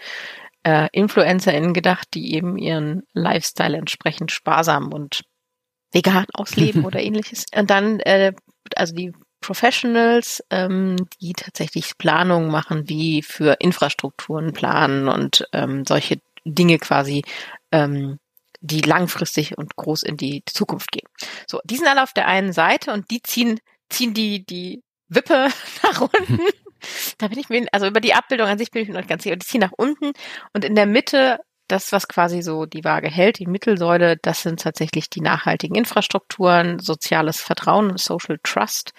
[0.64, 5.22] äh, InfluencerInnen gedacht, die eben ihren Lifestyle entsprechend sparsam und
[5.92, 7.46] vegan ausleben oder ähnliches.
[7.54, 8.32] Und dann, äh,
[8.76, 16.20] also die Professionals, ähm, die tatsächlich Planungen machen, wie für Infrastrukturen planen und ähm, solche
[16.44, 17.22] Dinge quasi,
[17.70, 18.18] ähm,
[18.60, 21.08] die langfristig und groß in die Zukunft gehen.
[21.46, 25.48] So, die sind alle auf der einen Seite und die ziehen, ziehen die, die Wippe
[25.84, 26.40] nach unten
[27.18, 29.22] da bin ich mir, also über die Abbildung an sich bin ich mir noch ganz
[29.22, 29.36] sicher.
[29.36, 30.12] Die ziehen nach unten
[30.52, 34.60] und in der Mitte, das, was quasi so die Waage hält, die Mittelsäule, das sind
[34.60, 38.92] tatsächlich die nachhaltigen Infrastrukturen, soziales Vertrauen, Social Trust.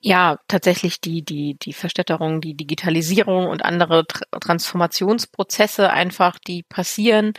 [0.00, 7.34] Ja, tatsächlich die, die, die Verstädterung, die Digitalisierung und andere Transformationsprozesse einfach, die passieren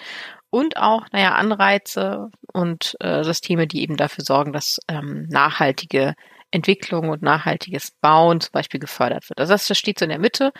[0.50, 6.14] und auch, naja, Anreize und äh, Systeme, die eben dafür sorgen, dass ähm, nachhaltige
[6.54, 9.40] Entwicklung und nachhaltiges Bauen zum Beispiel gefördert wird.
[9.40, 10.52] Also das steht so in der Mitte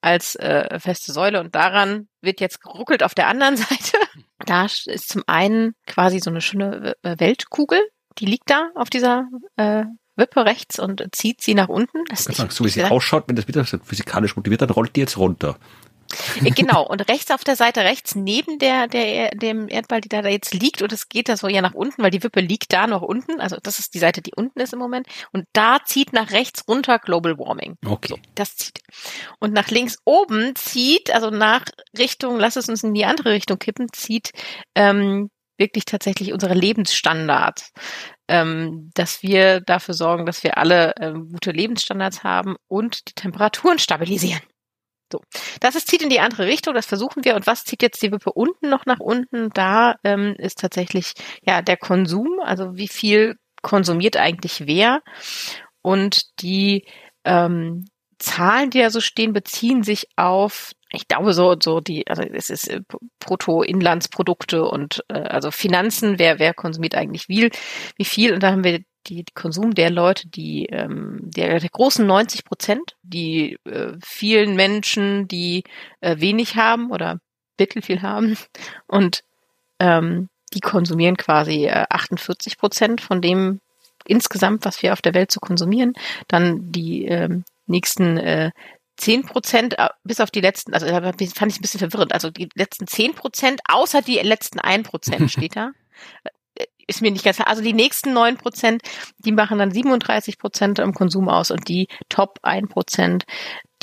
[0.00, 3.98] als äh, feste Säule und daran wird jetzt geruckelt auf der anderen Seite.
[4.46, 7.80] Da ist zum einen quasi so eine schöne äh, Weltkugel,
[8.18, 9.84] die liegt da auf dieser äh,
[10.16, 12.04] Wippe rechts und zieht sie nach unten.
[12.08, 15.18] Das ist so wie sie ausschaut, wenn das wieder physikalisch motiviert, dann rollt die jetzt
[15.18, 15.58] runter.
[16.42, 20.22] Äh, genau, und rechts auf der Seite rechts neben der, der, dem Erdball, die da,
[20.22, 22.72] da jetzt liegt, und es geht da so ja nach unten, weil die Wippe liegt
[22.72, 25.78] da noch unten, also das ist die Seite, die unten ist im Moment, und da
[25.84, 27.76] zieht nach rechts runter Global Warming.
[27.84, 28.08] Okay.
[28.08, 28.80] So, das zieht.
[29.38, 31.64] Und nach links oben zieht, also nach
[31.96, 34.30] Richtung, lass es uns in die andere Richtung kippen, zieht
[34.74, 37.72] ähm, wirklich tatsächlich unsere Lebensstandards.
[38.26, 43.78] Ähm, dass wir dafür sorgen, dass wir alle ähm, gute Lebensstandards haben und die Temperaturen
[43.78, 44.40] stabilisieren.
[45.12, 45.20] So,
[45.60, 47.36] das ist, zieht in die andere Richtung, das versuchen wir.
[47.36, 49.50] Und was zieht jetzt die Wippe unten noch nach unten?
[49.50, 51.12] Da ähm, ist tatsächlich
[51.42, 55.02] ja der Konsum, also wie viel konsumiert eigentlich wer?
[55.82, 56.86] Und die
[57.24, 57.86] ähm,
[58.18, 62.50] Zahlen, die da so stehen, beziehen sich auf ich glaube so so die also es
[62.50, 62.80] ist äh,
[63.18, 67.50] Bruttoinlandsprodukte und äh, also Finanzen wer wer konsumiert eigentlich wie
[67.96, 72.06] wie viel und da haben wir die Konsum der Leute, die ähm, der, der großen
[72.06, 75.64] 90 Prozent, die äh, vielen Menschen, die
[76.00, 77.20] äh, wenig haben oder
[77.58, 78.36] mittelfiel haben.
[78.86, 79.22] Und
[79.78, 83.60] ähm, die konsumieren quasi äh, 48 Prozent von dem
[84.06, 85.94] insgesamt, was wir auf der Welt zu so konsumieren.
[86.28, 88.50] Dann die ähm, nächsten äh,
[88.96, 92.48] 10 Prozent, äh, bis auf die letzten, also fand ich ein bisschen verwirrend, also die
[92.54, 95.72] letzten 10 Prozent, außer die letzten 1 Prozent steht da
[96.86, 97.48] ist mir nicht ganz klar.
[97.48, 98.82] Also die nächsten neun Prozent,
[99.18, 103.24] die machen dann 37 Prozent im Konsum aus und die Top ein Prozent,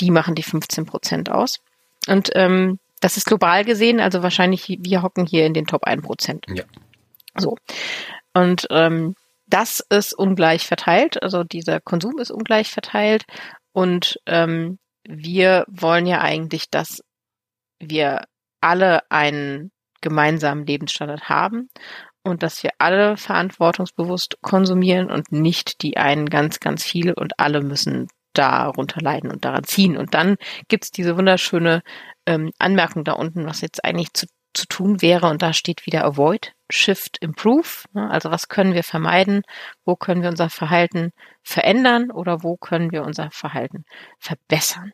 [0.00, 1.60] die machen die 15 Prozent aus.
[2.08, 6.02] Und ähm, das ist global gesehen, also wahrscheinlich wir hocken hier in den Top ein
[6.02, 6.46] Prozent.
[6.48, 6.64] Ja.
[7.36, 7.56] So.
[8.32, 9.14] Und ähm,
[9.46, 13.24] das ist ungleich verteilt, also dieser Konsum ist ungleich verteilt
[13.72, 17.02] und ähm, wir wollen ja eigentlich, dass
[17.78, 18.24] wir
[18.60, 21.68] alle einen gemeinsamen Lebensstandard haben
[22.22, 27.62] und dass wir alle verantwortungsbewusst konsumieren und nicht die einen ganz, ganz viele und alle
[27.62, 29.96] müssen darunter leiden und daran ziehen.
[29.96, 30.36] Und dann
[30.68, 31.82] gibt's diese wunderschöne
[32.26, 35.28] ähm, Anmerkung da unten, was jetzt eigentlich zu, zu tun wäre.
[35.28, 37.84] Und da steht wieder Avoid, Shift, Improve.
[37.92, 38.10] Ne?
[38.10, 39.42] Also was können wir vermeiden?
[39.84, 43.84] Wo können wir unser Verhalten verändern oder wo können wir unser Verhalten
[44.18, 44.92] verbessern?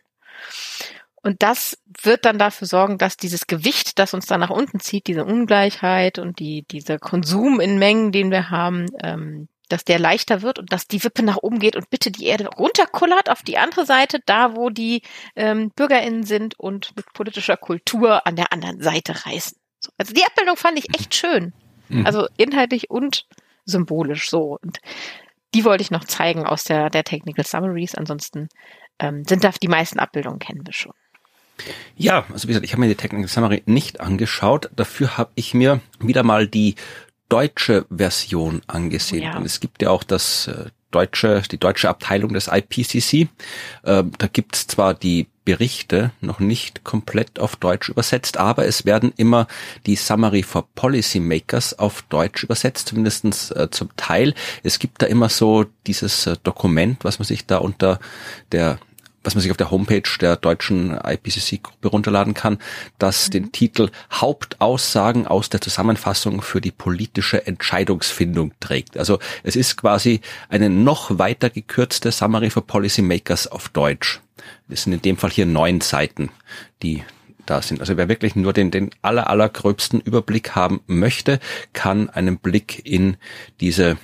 [1.22, 5.06] Und das wird dann dafür sorgen, dass dieses Gewicht, das uns dann nach unten zieht,
[5.06, 10.42] diese Ungleichheit und die, dieser Konsum in Mengen, den wir haben, ähm, dass der leichter
[10.42, 13.58] wird und dass die Wippe nach oben geht und bitte die Erde runterkullert auf die
[13.58, 15.02] andere Seite, da wo die
[15.36, 19.58] ähm, BürgerInnen sind und mit politischer Kultur an der anderen Seite reißen.
[19.80, 21.52] So, also die Abbildung fand ich echt schön.
[21.88, 22.06] Mhm.
[22.06, 23.26] Also inhaltlich und
[23.64, 24.58] symbolisch so.
[24.60, 24.78] Und
[25.54, 27.94] die wollte ich noch zeigen aus der, der Technical Summaries.
[27.94, 28.48] Ansonsten
[28.98, 30.94] ähm, sind da die meisten Abbildungen kennen wir schon.
[31.96, 34.70] Ja, also wie gesagt, ich habe mir die Technical Summary nicht angeschaut.
[34.76, 36.76] Dafür habe ich mir wieder mal die
[37.28, 39.22] deutsche Version angesehen.
[39.22, 39.36] Ja.
[39.36, 43.28] Und es gibt ja auch das äh, deutsche, die deutsche Abteilung des IPCC.
[43.82, 49.12] Äh, da gibt's zwar die Berichte noch nicht komplett auf Deutsch übersetzt, aber es werden
[49.16, 49.46] immer
[49.86, 54.34] die Summary for Policymakers auf Deutsch übersetzt, zumindestens äh, zum Teil.
[54.62, 57.98] Es gibt da immer so dieses äh, Dokument, was man sich da unter
[58.52, 58.78] der
[59.24, 62.58] was man sich auf der Homepage der deutschen IPCC-Gruppe runterladen kann,
[62.98, 63.32] das mhm.
[63.32, 68.96] den Titel Hauptaussagen aus der Zusammenfassung für die politische Entscheidungsfindung trägt.
[68.96, 74.20] Also es ist quasi eine noch weiter gekürzte Summary for Policymakers auf Deutsch.
[74.68, 76.30] Das sind in dem Fall hier neun Seiten,
[76.82, 77.02] die
[77.46, 77.80] da sind.
[77.80, 81.40] Also wer wirklich nur den, den aller, allergröbsten Überblick haben möchte,
[81.72, 83.16] kann einen Blick in
[83.60, 83.96] diese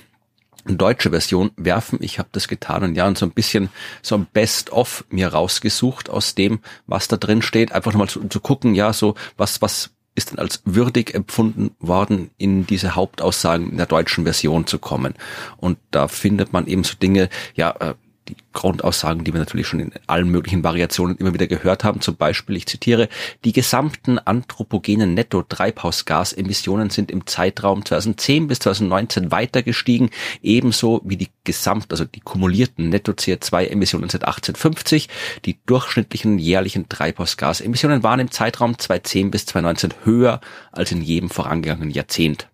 [0.66, 1.98] deutsche Version werfen.
[2.02, 3.68] Ich habe das getan und ja, und so ein bisschen
[4.02, 7.72] so ein Best-of mir rausgesucht aus dem, was da drin steht.
[7.72, 12.30] Einfach nochmal zu, zu gucken, ja, so was, was ist denn als würdig empfunden worden,
[12.38, 15.14] in diese Hauptaussagen in der deutschen Version zu kommen.
[15.56, 17.94] Und da findet man eben so Dinge, ja, äh,
[18.28, 22.00] die Grundaussagen, die wir natürlich schon in allen möglichen Variationen immer wieder gehört haben.
[22.00, 23.08] Zum Beispiel, ich zitiere,
[23.44, 30.10] die gesamten anthropogenen Netto-Treibhausgasemissionen sind im Zeitraum 2010 bis 2019 weiter gestiegen,
[30.42, 35.08] ebenso wie die gesamt, also die kumulierten Netto-CO2-Emissionen seit 1850.
[35.44, 40.40] Die durchschnittlichen jährlichen Treibhausgasemissionen waren im Zeitraum 2010 bis 2019 höher
[40.72, 42.48] als in jedem vorangegangenen Jahrzehnt.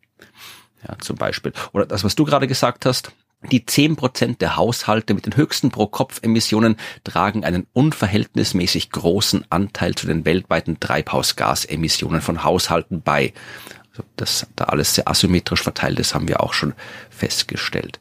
[0.86, 1.52] Ja, zum Beispiel.
[1.72, 5.70] Oder das, was du gerade gesagt hast, die zehn Prozent der Haushalte mit den höchsten
[5.70, 13.32] Pro-Kopf-Emissionen tragen einen unverhältnismäßig großen Anteil zu den weltweiten Treibhausgasemissionen von Haushalten bei.
[13.90, 16.74] Also dass da alles sehr asymmetrisch verteilt ist, haben wir auch schon
[17.08, 17.98] festgestellt.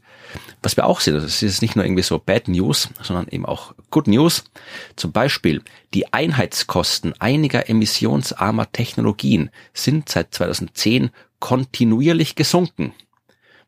[0.62, 3.46] Was wir auch sehen, also es ist nicht nur irgendwie so Bad News, sondern eben
[3.46, 4.44] auch Good News.
[4.96, 5.62] Zum Beispiel
[5.94, 12.94] die Einheitskosten einiger emissionsarmer Technologien sind seit 2010 kontinuierlich gesunken.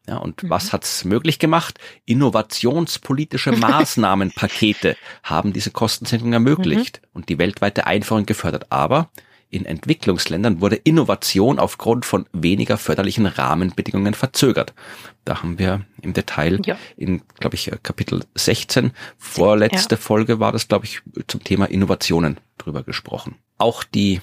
[0.07, 0.49] Ja, und mhm.
[0.49, 1.79] was hat's möglich gemacht?
[2.05, 7.09] Innovationspolitische Maßnahmenpakete haben diese Kostensenkung ermöglicht mhm.
[7.13, 8.71] und die weltweite Einführung gefördert.
[8.71, 9.09] Aber
[9.51, 14.73] in Entwicklungsländern wurde Innovation aufgrund von weniger förderlichen Rahmenbedingungen verzögert.
[15.25, 16.77] Da haben wir im Detail ja.
[16.95, 20.01] in, glaube ich, Kapitel 16, vorletzte ja.
[20.01, 23.35] Folge war das, glaube ich, zum Thema Innovationen drüber gesprochen.
[23.57, 24.21] Auch die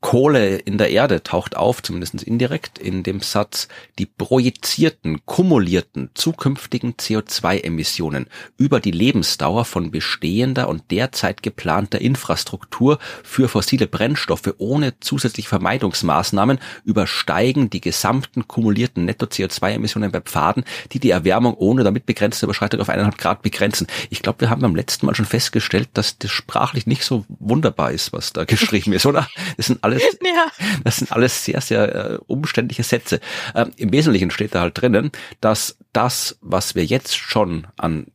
[0.00, 6.94] Kohle in der Erde taucht auf, zumindest indirekt, in dem Satz, die projizierten, kumulierten, zukünftigen
[6.94, 15.48] CO2-Emissionen über die Lebensdauer von bestehender und derzeit geplanter Infrastruktur für fossile Brennstoffe ohne zusätzliche
[15.48, 22.80] Vermeidungsmaßnahmen übersteigen die gesamten kumulierten Netto-CO2-Emissionen bei Pfaden, die die Erwärmung ohne damit begrenzte Überschreitung
[22.80, 23.86] auf eineinhalb Grad begrenzen.
[24.08, 27.92] Ich glaube, wir haben beim letzten Mal schon festgestellt, dass das sprachlich nicht so wunderbar
[27.92, 29.28] ist, was da geschrieben ist, oder?
[29.60, 30.46] Das sind alles, ja.
[30.84, 33.20] das sind alles sehr, sehr äh, umständliche Sätze.
[33.54, 38.06] Ähm, Im Wesentlichen steht da halt drinnen, dass das, was wir jetzt schon an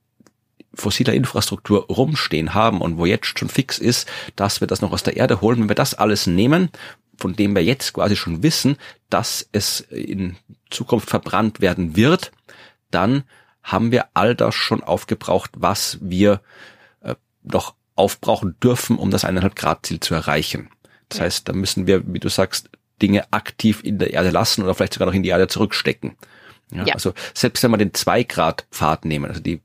[0.73, 5.03] fossiler Infrastruktur rumstehen haben und wo jetzt schon fix ist, dass wir das noch aus
[5.03, 5.60] der Erde holen.
[5.60, 6.69] Wenn wir das alles nehmen,
[7.15, 8.77] von dem wir jetzt quasi schon wissen,
[9.12, 10.38] dass es in
[10.71, 12.31] Zukunft verbrannt werden wird,
[12.89, 13.23] dann
[13.62, 16.41] haben wir all das schon aufgebraucht, was wir
[17.01, 20.71] äh, noch aufbrauchen dürfen, um das eineinhalb Grad Ziel zu erreichen.
[21.10, 21.26] Das ja.
[21.26, 22.70] heißt, da müssen wir, wie du sagst,
[23.02, 26.15] Dinge aktiv in der Erde lassen oder vielleicht sogar noch in die Erde zurückstecken.
[26.72, 26.94] Ja, ja.
[26.94, 29.62] Also selbst wenn wir den 2 Grad Pfad nehmen, also die,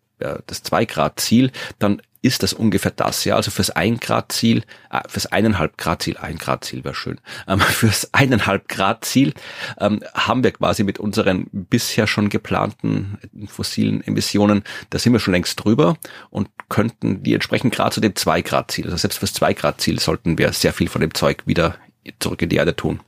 [0.47, 3.37] das 2 Grad Ziel, dann ist das ungefähr das, ja.
[3.37, 7.21] Also fürs 1 Grad Ziel, äh, fürs eineinhalb Grad Ziel, ein Grad Ziel wäre schön,
[7.49, 9.33] ähm, fürs eineinhalb Grad Ziel
[9.79, 15.33] ähm, haben wir quasi mit unseren bisher schon geplanten fossilen Emissionen, da sind wir schon
[15.33, 15.97] längst drüber
[16.31, 19.81] und könnten die entsprechend gerade zu dem 2 Grad Ziel, also selbst fürs 2 Grad
[19.81, 21.77] Ziel sollten wir sehr viel von dem Zeug wieder
[22.19, 23.01] zurück in die Erde tun.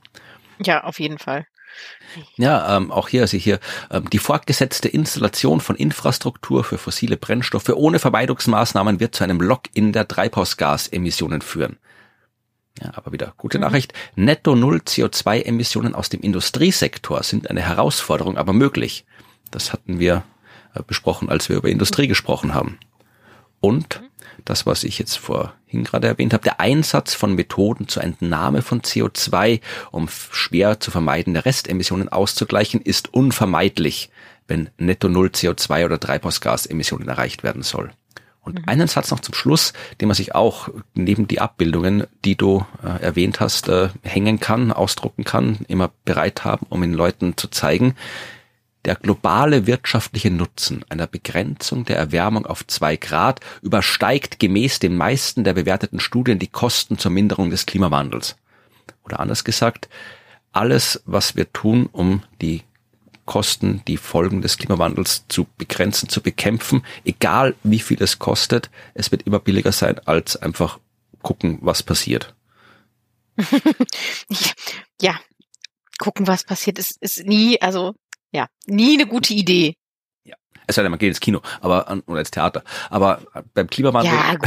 [0.59, 1.45] Ja, auf jeden Fall.
[2.37, 3.59] Ja, ähm, auch hier, also hier
[3.89, 9.93] ähm, die fortgesetzte Installation von Infrastruktur für fossile Brennstoffe ohne Vermeidungsmaßnahmen wird zu einem Lock-in
[9.93, 11.77] der Treibhausgasemissionen führen.
[12.81, 13.63] Ja, aber wieder gute mhm.
[13.63, 13.93] Nachricht.
[14.15, 19.05] Netto Null CO2-Emissionen aus dem Industriesektor sind eine Herausforderung, aber möglich.
[19.51, 20.23] Das hatten wir
[20.73, 22.79] äh, besprochen, als wir über Industrie gesprochen haben.
[23.59, 24.01] Und
[24.45, 28.81] das, was ich jetzt vorhin gerade erwähnt habe, der Einsatz von Methoden zur Entnahme von
[28.81, 34.09] CO2, um schwer zu vermeidende Restemissionen auszugleichen, ist unvermeidlich,
[34.47, 37.91] wenn netto Null CO2 oder Treibhausgasemissionen erreicht werden soll.
[38.43, 38.63] Und mhm.
[38.67, 43.01] einen Satz noch zum Schluss, den man sich auch neben die Abbildungen, die du äh,
[43.01, 47.95] erwähnt hast, äh, hängen kann, ausdrucken kann, immer bereit haben, um den Leuten zu zeigen.
[48.85, 55.43] Der globale wirtschaftliche Nutzen einer Begrenzung der Erwärmung auf zwei Grad übersteigt gemäß den meisten
[55.43, 58.35] der bewerteten Studien die Kosten zur Minderung des Klimawandels.
[59.03, 59.87] Oder anders gesagt,
[60.51, 62.63] alles, was wir tun, um die
[63.25, 69.11] Kosten, die Folgen des Klimawandels zu begrenzen, zu bekämpfen, egal wie viel es kostet, es
[69.11, 70.79] wird immer billiger sein, als einfach
[71.21, 72.35] gucken, was passiert.
[75.01, 75.17] ja,
[75.99, 77.95] gucken, was passiert, ist, ist nie, also
[78.33, 79.75] ja, nie eine gute Idee.
[80.25, 80.35] Ja,
[80.67, 82.63] es sei denn, man geht ins Kino, aber oder ins Theater.
[82.89, 83.21] Aber
[83.53, 84.37] beim Klimawandel ja,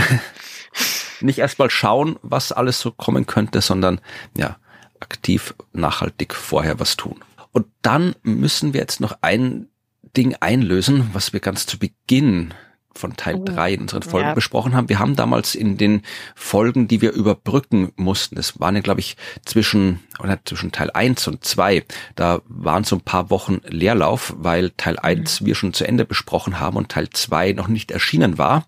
[1.21, 4.01] nicht erstmal schauen, was alles so kommen könnte, sondern
[4.37, 4.57] ja,
[5.01, 7.23] aktiv, nachhaltig vorher was tun.
[7.53, 9.69] Und dann müssen wir jetzt noch ein
[10.17, 12.53] Ding einlösen, was wir ganz zu Beginn
[12.97, 14.35] von Teil 3 in unseren Folgen ja.
[14.35, 14.89] besprochen haben.
[14.89, 16.03] Wir haben damals in den
[16.35, 21.29] Folgen, die wir überbrücken mussten, es waren ja, glaube ich, zwischen, oder zwischen Teil 1
[21.29, 25.47] und 2, da waren so ein paar Wochen Leerlauf, weil Teil 1 mhm.
[25.47, 28.67] wir schon zu Ende besprochen haben und Teil 2 noch nicht erschienen war.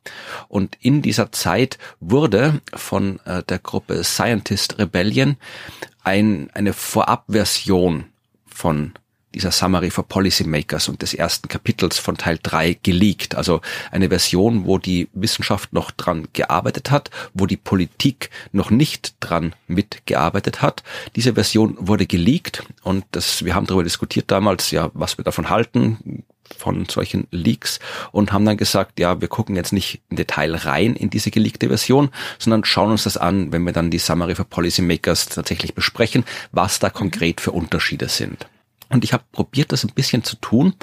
[0.48, 5.36] Und in dieser Zeit wurde von äh, der Gruppe Scientist Rebellion
[6.04, 8.04] ein, eine Vorabversion
[8.46, 8.92] von
[9.38, 13.36] dieser Summary for Policymakers und des ersten Kapitels von Teil 3 geleakt.
[13.36, 19.14] Also eine Version, wo die Wissenschaft noch dran gearbeitet hat, wo die Politik noch nicht
[19.20, 20.82] dran mitgearbeitet hat.
[21.14, 25.48] Diese Version wurde geleakt und das, wir haben darüber diskutiert damals, ja, was wir davon
[25.48, 26.24] halten
[26.56, 27.78] von solchen Leaks
[28.10, 31.68] und haben dann gesagt, ja, wir gucken jetzt nicht im Detail rein in diese geleakte
[31.68, 36.24] Version, sondern schauen uns das an, wenn wir dann die Summary for Policymakers tatsächlich besprechen,
[36.50, 38.46] was da konkret für Unterschiede sind.
[38.88, 40.74] Und ich habe probiert, das ein bisschen zu tun.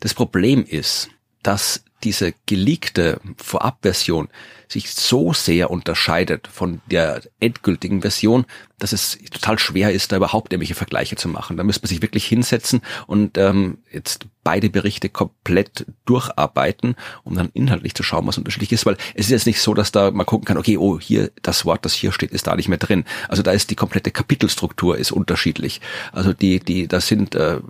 [0.00, 1.10] Das Problem ist,
[1.42, 4.28] dass diese geleakte Vorabversion
[4.68, 8.46] sich so sehr unterscheidet von der endgültigen Version,
[8.78, 11.56] dass es total schwer ist, da überhaupt irgendwelche Vergleiche zu machen.
[11.56, 17.50] Da müsste man sich wirklich hinsetzen und ähm, jetzt beide Berichte komplett durcharbeiten, um dann
[17.54, 18.86] inhaltlich zu schauen, was unterschiedlich ist.
[18.86, 21.64] Weil es ist jetzt nicht so, dass da man gucken kann, okay, oh, hier das
[21.64, 23.04] Wort, das hier steht, ist da nicht mehr drin.
[23.28, 25.80] Also da ist die komplette Kapitelstruktur ist unterschiedlich.
[26.10, 27.60] Also die, die, da sind äh,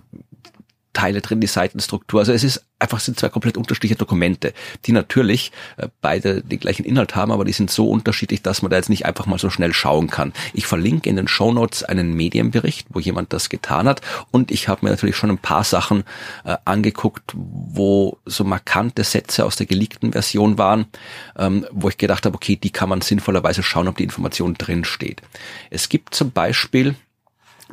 [0.93, 2.19] Teile drin, die Seitenstruktur.
[2.21, 4.53] Also es ist einfach sind zwei komplett unterschiedliche Dokumente,
[4.85, 8.69] die natürlich äh, beide den gleichen Inhalt haben, aber die sind so unterschiedlich, dass man
[8.69, 10.33] da jetzt nicht einfach mal so schnell schauen kann.
[10.53, 14.01] Ich verlinke in den Show Notes einen Medienbericht, wo jemand das getan hat
[14.31, 16.03] und ich habe mir natürlich schon ein paar Sachen
[16.43, 20.85] äh, angeguckt, wo so markante Sätze aus der geleakten Version waren,
[21.37, 24.83] ähm, wo ich gedacht habe, okay, die kann man sinnvollerweise schauen, ob die Information drin
[24.83, 25.21] steht.
[25.69, 26.95] Es gibt zum Beispiel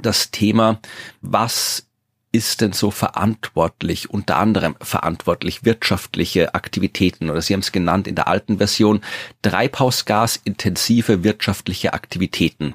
[0.01, 0.81] das Thema,
[1.21, 1.90] was
[2.33, 8.15] ist denn so verantwortlich, unter anderem verantwortlich wirtschaftliche Aktiviiten oder Sie haben es genannt in
[8.15, 9.01] der alten Version
[9.43, 12.75] treibhausgasintensive wirtschaftliche Aktivitäten.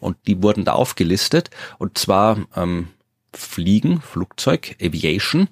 [0.00, 2.88] Und die wurden da aufgelistet und zwar ähm,
[3.34, 5.48] Fliegen, Flugzeug, Aviation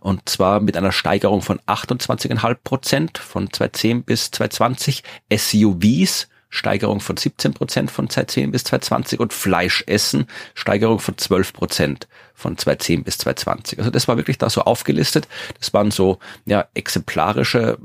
[0.00, 7.16] und zwar mit einer Steigerung von 28,5 Prozent von 2010 bis 2020, SUVs Steigerung von
[7.16, 13.18] 17 Prozent von 2010 bis 2020 und Fleischessen Steigerung von 12 Prozent von 2010 bis
[13.18, 13.78] 2020.
[13.78, 15.26] Also das war wirklich da so aufgelistet.
[15.58, 17.78] Das waren so ja exemplarische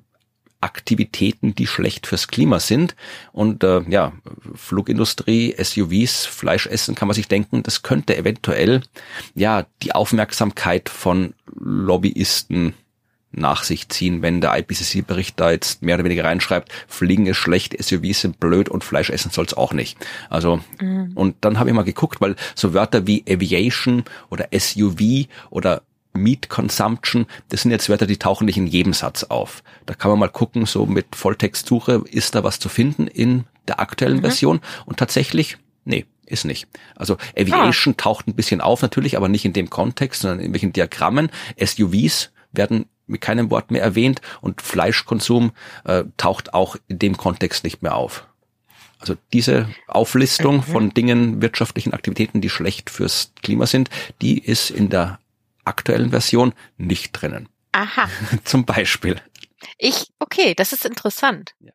[0.60, 2.96] Aktivitäten, die schlecht fürs Klima sind.
[3.32, 4.12] Und äh, ja,
[4.56, 8.82] Flugindustrie, SUVs, Fleischessen, kann man sich denken, das könnte eventuell
[9.34, 12.74] ja die Aufmerksamkeit von Lobbyisten
[13.38, 17.76] nach sich ziehen, wenn der IPCC-Bericht da jetzt mehr oder weniger reinschreibt, Fliegen ist schlecht,
[17.82, 19.98] SUVs sind blöd und Fleisch essen soll's auch nicht.
[20.30, 21.12] Also, mhm.
[21.16, 25.82] und dann habe ich mal geguckt, weil so Wörter wie Aviation oder SUV oder
[26.14, 29.64] Meat Consumption, das sind jetzt Wörter, die tauchen nicht in jedem Satz auf.
[29.86, 33.80] Da kann man mal gucken, so mit Volltextsuche, ist da was zu finden in der
[33.80, 34.22] aktuellen mhm.
[34.22, 34.60] Version?
[34.86, 36.68] Und tatsächlich, nee, ist nicht.
[36.96, 38.02] Also Aviation ah.
[38.02, 41.30] taucht ein bisschen auf natürlich, aber nicht in dem Kontext, sondern in welchen Diagrammen.
[41.64, 45.52] SUVs werden mit keinem Wort mehr erwähnt und Fleischkonsum
[45.86, 48.28] äh, taucht auch in dem Kontext nicht mehr auf.
[49.00, 50.64] Also diese Auflistung mhm.
[50.64, 53.90] von Dingen, wirtschaftlichen Aktivitäten, die schlecht fürs Klima sind,
[54.22, 55.20] die ist in der
[55.66, 57.48] aktuellen Version nicht drinnen.
[57.72, 58.10] Aha.
[58.44, 59.22] Zum Beispiel.
[59.78, 61.54] Ich, okay, das ist interessant.
[61.60, 61.72] Ja.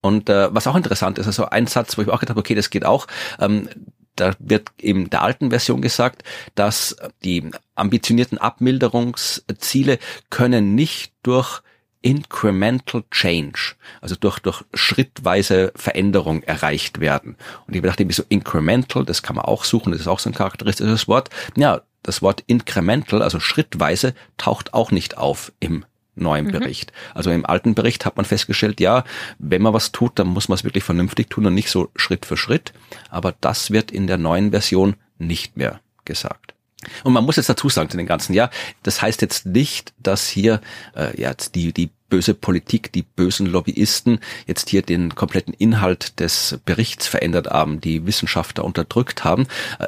[0.00, 2.54] Und äh, was auch interessant ist, also ein Satz, wo ich auch gedacht habe, okay,
[2.54, 3.06] das geht auch.
[3.38, 3.68] Ähm,
[4.16, 6.22] da wird in der alten Version gesagt,
[6.54, 9.98] dass die ambitionierten Abmilderungsziele
[10.30, 11.62] können nicht durch
[12.04, 17.36] incremental change, also durch, durch schrittweise Veränderung erreicht werden.
[17.66, 20.28] Und ich dachte irgendwie so incremental, das kann man auch suchen, das ist auch so
[20.28, 21.30] ein charakteristisches Wort.
[21.56, 26.52] Ja, das Wort incremental, also schrittweise, taucht auch nicht auf im neuen mhm.
[26.52, 26.92] Bericht.
[27.14, 29.04] Also im alten Bericht hat man festgestellt, ja,
[29.38, 32.26] wenn man was tut, dann muss man es wirklich vernünftig tun und nicht so Schritt
[32.26, 32.72] für Schritt.
[33.10, 36.54] Aber das wird in der neuen Version nicht mehr gesagt.
[37.02, 38.50] Und man muss jetzt dazu sagen zu den ganzen, ja,
[38.82, 40.60] das heißt jetzt nicht, dass hier
[40.94, 46.60] äh, ja, die, die böse Politik, die bösen Lobbyisten jetzt hier den kompletten Inhalt des
[46.64, 49.46] Berichts verändert haben, die Wissenschaftler unterdrückt haben.
[49.78, 49.86] Äh,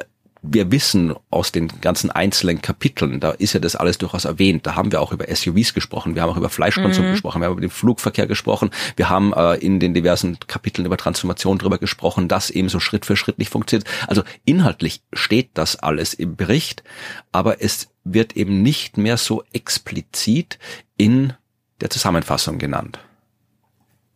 [0.49, 4.65] wir wissen aus den ganzen einzelnen Kapiteln, da ist ja das alles durchaus erwähnt.
[4.65, 7.11] Da haben wir auch über SUVs gesprochen, wir haben auch über Fleischkonsum mhm.
[7.11, 10.97] gesprochen, wir haben über den Flugverkehr gesprochen, wir haben äh, in den diversen Kapiteln über
[10.97, 13.87] Transformation darüber gesprochen, dass eben so Schritt für Schritt nicht funktioniert.
[14.07, 16.83] Also inhaltlich steht das alles im Bericht,
[17.31, 20.59] aber es wird eben nicht mehr so explizit
[20.97, 21.33] in
[21.81, 22.99] der Zusammenfassung genannt.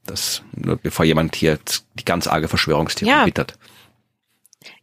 [0.05, 1.59] Das nur bevor jemand hier
[1.93, 3.25] die ganz arge Verschwörungstheorie ja.
[3.25, 3.57] wittert.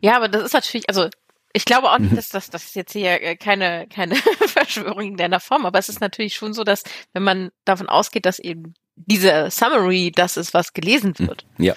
[0.00, 1.08] Ja, aber das ist natürlich, also
[1.52, 2.16] ich glaube auch nicht, mhm.
[2.16, 5.88] dass das, das ist jetzt hier äh, keine, keine Verschwörung in der Form, aber es
[5.88, 6.82] ist natürlich schon so, dass
[7.12, 11.28] wenn man davon ausgeht, dass eben diese Summary das ist, was gelesen mhm.
[11.28, 11.46] wird.
[11.58, 11.74] Ja.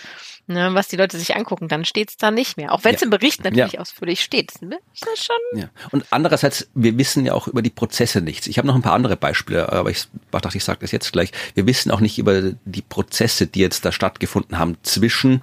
[0.48, 2.74] Ne, was die Leute sich angucken, dann steht es da nicht mehr.
[2.74, 3.06] Auch wenn es ja.
[3.06, 3.80] im Bericht natürlich ja.
[3.80, 4.62] ausführlich steht.
[4.62, 4.80] Ne?
[4.94, 5.60] Ist das schon?
[5.62, 5.70] Ja.
[5.92, 8.48] Und andererseits, wir wissen ja auch über die Prozesse nichts.
[8.48, 11.32] Ich habe noch ein paar andere Beispiele, aber ich dachte, ich sage das jetzt gleich.
[11.54, 15.42] Wir wissen auch nicht über die Prozesse, die jetzt da stattgefunden haben zwischen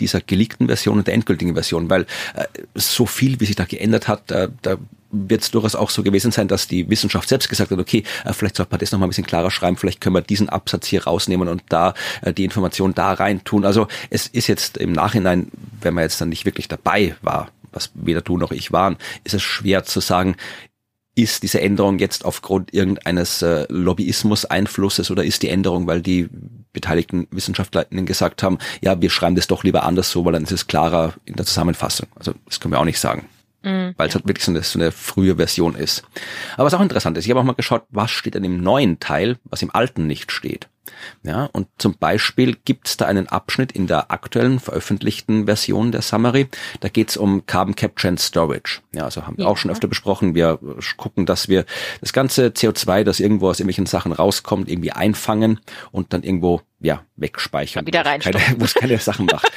[0.00, 2.02] dieser geleakten Version und der endgültigen Version, weil
[2.34, 4.76] äh, so viel, wie sich da geändert hat, äh, da
[5.10, 8.32] wird es durchaus auch so gewesen sein, dass die Wissenschaft selbst gesagt hat, okay, äh,
[8.32, 10.86] vielleicht sollte man das noch mal ein bisschen klarer schreiben, vielleicht können wir diesen Absatz
[10.86, 13.64] hier rausnehmen und da äh, die Information da rein tun.
[13.64, 15.50] Also es ist jetzt im Nachhinein,
[15.80, 19.34] wenn man jetzt dann nicht wirklich dabei war, was weder du noch ich waren, ist
[19.34, 20.36] es schwer zu sagen,
[21.18, 26.28] ist diese Änderung jetzt aufgrund irgendeines äh, Lobbyismus-Einflusses oder ist die Änderung, weil die
[26.72, 30.52] beteiligten WissenschaftlerInnen gesagt haben, ja, wir schreiben das doch lieber anders so, weil dann ist
[30.52, 32.06] es klarer in der Zusammenfassung.
[32.14, 33.26] Also das können wir auch nicht sagen.
[33.62, 33.94] Mhm.
[33.96, 36.04] Weil es halt wirklich so eine, so eine frühe Version ist.
[36.54, 39.00] Aber was auch interessant ist, ich habe auch mal geschaut, was steht denn im neuen
[39.00, 40.68] Teil, was im alten nicht steht.
[41.22, 46.02] Ja, und zum Beispiel gibt es da einen Abschnitt in der aktuellen veröffentlichten Version der
[46.02, 46.48] Summary.
[46.80, 48.80] Da geht es um Carbon Capture and Storage.
[48.92, 49.50] Ja, also haben wir ja.
[49.50, 50.34] auch schon öfter besprochen.
[50.34, 50.58] Wir
[50.96, 51.64] gucken, dass wir
[52.00, 55.60] das ganze CO2, das irgendwo aus irgendwelchen Sachen rauskommt, irgendwie einfangen
[55.90, 59.50] und dann irgendwo ja wegspeichern, wieder wo es keine, keine Sachen macht.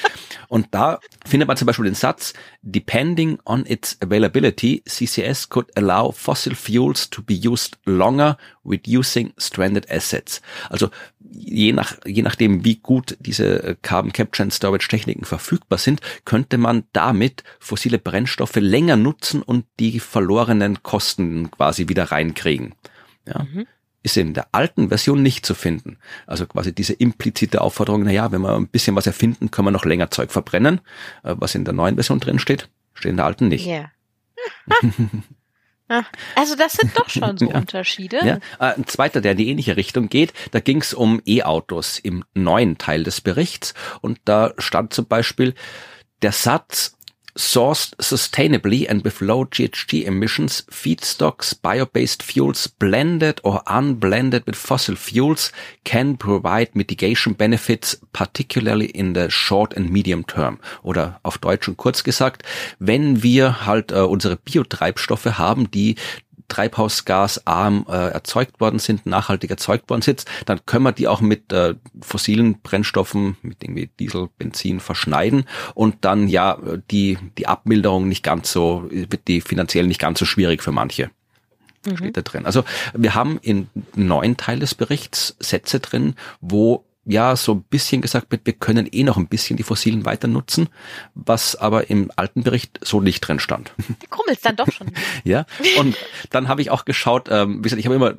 [0.48, 6.12] Und da findet man zum Beispiel den Satz, depending on its availability, CCS could allow
[6.12, 10.42] fossil fuels to be used longer, reducing stranded assets.
[10.70, 10.90] Also
[11.32, 16.02] je nach, je nachdem, wie gut diese äh, Carbon Capture and Storage Techniken verfügbar sind,
[16.26, 22.76] könnte man damit fossile Brennstoffe länger nutzen und die verlorenen Kosten quasi wieder reinkriegen.
[23.26, 23.44] Ja.
[23.44, 23.68] Mhm.
[24.04, 25.98] Ist in der alten Version nicht zu finden.
[26.26, 29.72] Also quasi diese implizite Aufforderung, na ja, wenn wir ein bisschen was erfinden, können wir
[29.72, 30.82] noch länger Zeug verbrennen,
[31.24, 33.68] äh, was in der neuen Version drin steht, steht in der alten nicht.
[33.68, 33.92] Yeah.
[36.36, 37.58] Also das sind doch schon so ja.
[37.58, 38.20] Unterschiede.
[38.24, 38.36] Ja.
[38.60, 42.24] Äh, ein zweiter, der in die ähnliche Richtung geht, da ging es um E-Autos im
[42.34, 45.54] neuen Teil des Berichts und da stand zum Beispiel
[46.22, 46.98] der Satz,
[47.38, 54.96] sourced sustainably and with low GHG emissions, feedstocks, bio-based fuels blended or unblended with fossil
[54.96, 55.52] fuels
[55.84, 60.60] can provide mitigation benefits, particularly in the short and medium term.
[60.84, 62.44] Oder auf Deutsch und kurz gesagt,
[62.80, 65.96] wenn wir halt äh, unsere Biotreibstoffe haben, die
[66.52, 71.54] treibhausgasarm äh, erzeugt worden sind, nachhaltig erzeugt worden sind, dann können wir die auch mit
[71.54, 76.58] äh, fossilen Brennstoffen, mit irgendwie Diesel, Benzin verschneiden und dann ja
[76.92, 81.10] die, die Abmilderung nicht ganz so, wird die finanziell nicht ganz so schwierig für manche.
[81.86, 81.98] Mhm.
[81.98, 82.46] Steht da drin.
[82.46, 88.02] Also wir haben in neuen Teil des Berichts Sätze drin, wo ja so ein bisschen
[88.02, 90.70] gesagt wird, wir können eh noch ein bisschen die Fossilen weiter nutzen,
[91.16, 93.74] was aber im alten Bericht so nicht drin stand.
[94.10, 94.92] Krummelt's dann doch schon.
[95.24, 95.46] ja,
[95.80, 95.98] und
[96.30, 98.16] dann habe ich auch geschaut, ähm, wie gesagt, ich habe immer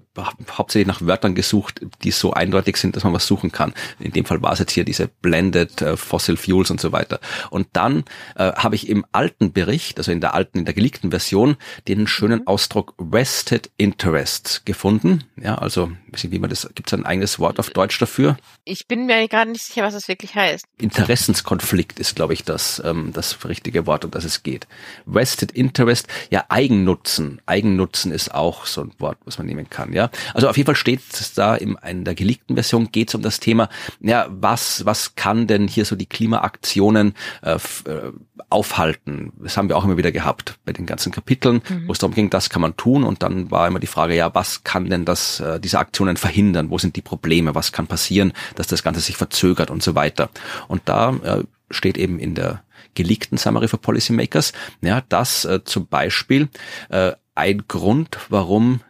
[0.50, 3.72] hauptsächlich nach Wörtern gesucht, die so eindeutig sind, dass man was suchen kann.
[4.00, 7.20] In dem Fall war es jetzt hier diese Blended äh, Fossil Fuels und so weiter.
[7.50, 8.04] Und dann
[8.36, 11.56] äh, habe ich im alten Bericht, also in der alten, in der geleakten Version,
[11.88, 12.46] den schönen mhm.
[12.48, 15.24] Ausdruck Vested Interest gefunden.
[15.40, 18.36] Ja, also, weiß nicht, wie man das, gibt es ein eigenes Wort auf Deutsch dafür?
[18.64, 20.64] Ich bin mir gerade nicht sicher, was es wirklich heißt.
[20.78, 24.66] Interessenskonflikt ist, glaube ich, das, ähm, das richtige Wort, um das es geht.
[25.06, 27.40] Vested Interest, ja, Eigennutzen.
[27.46, 30.10] Eigennutzen ist auch so ein Wort, was man nehmen kann, ja.
[30.34, 33.22] Also auf jeden Fall steht es da in, in der geleakten Version geht es um
[33.22, 33.68] das Thema,
[34.00, 38.12] ja, was, was kann denn hier so die Klimaaktionen äh, äh,
[38.50, 39.32] aufhalten?
[39.40, 41.88] Das haben wir auch immer wieder gehabt bei den ganzen Kapiteln, mhm.
[41.88, 44.34] wo es darum ging, das kann man tun und dann war immer die Frage, ja,
[44.34, 46.70] was kann denn das, äh, diese Aktion Transformationen verhindern?
[46.70, 47.54] Wo sind die Probleme?
[47.54, 50.30] Was kann passieren, dass das Ganze sich verzögert und so weiter?
[50.68, 52.62] Und da äh, steht eben in der
[52.94, 56.48] geleakten Summary for Policymakers, ja, dass äh, zum Beispiel
[56.90, 58.80] äh, ein Grund, warum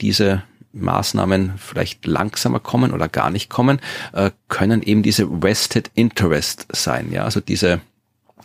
[0.00, 0.42] diese
[0.72, 3.78] Maßnahmen vielleicht langsamer kommen oder gar nicht kommen,
[4.14, 7.80] äh, können eben diese Vested Interest sein, ja, also diese,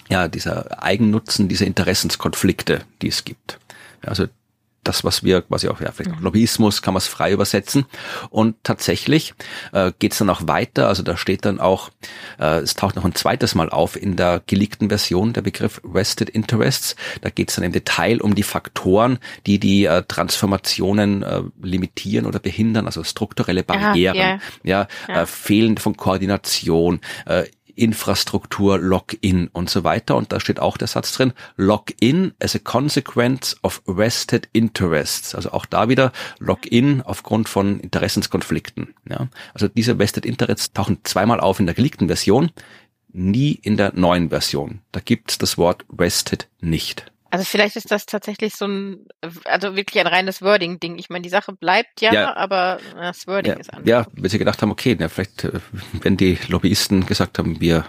[0.09, 3.59] ja, dieser Eigennutzen, diese Interessenskonflikte, die es gibt.
[4.01, 4.27] Also
[4.87, 6.25] das, was wir quasi auch, ja, vielleicht auch mhm.
[6.25, 7.85] Lobbyismus, kann man es frei übersetzen.
[8.29, 9.33] Und tatsächlich
[9.73, 11.89] äh, geht es dann auch weiter, also da steht dann auch,
[12.39, 16.29] äh, es taucht noch ein zweites Mal auf in der geleakten Version der Begriff Vested
[16.29, 16.95] Interests.
[17.21, 22.25] Da geht es dann im Detail um die Faktoren, die die äh, Transformationen äh, limitieren
[22.25, 25.21] oder behindern, also strukturelle Barrieren, ja, ja, ja.
[25.23, 27.45] Äh, Fehlen von Koordination, äh,
[27.77, 30.15] Infrastruktur, Login und so weiter.
[30.15, 35.35] Und da steht auch der Satz drin, Login as a consequence of vested interests.
[35.35, 38.95] Also auch da wieder Login aufgrund von Interessenskonflikten.
[39.09, 39.27] Ja.
[39.53, 42.51] Also diese vested interests tauchen zweimal auf in der geleakten Version,
[43.13, 44.81] nie in der neuen Version.
[44.91, 47.11] Da gibt's das Wort vested nicht.
[47.29, 49.05] Also vielleicht ist das tatsächlich so ein,
[49.45, 50.97] also wirklich ein reines Wording-Ding.
[50.97, 52.35] Ich meine, die Sache bleibt ja, ja.
[52.35, 53.89] aber das Wording ja, ist anders.
[53.89, 55.59] Ja, wenn sie gedacht haben, okay, na, vielleicht, äh,
[56.01, 57.85] wenn die Lobbyisten gesagt haben, wir,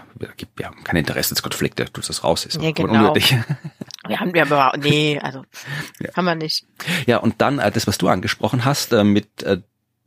[0.55, 2.93] wir haben keine Interessenskonflikte, du das raus, ist ja, genau.
[2.93, 3.35] unnötig.
[4.07, 5.43] Wir haben ja aber, nee, also
[5.99, 6.09] ja.
[6.15, 6.65] haben wir nicht.
[7.05, 9.43] Ja, und dann äh, das, was du angesprochen hast, äh, mit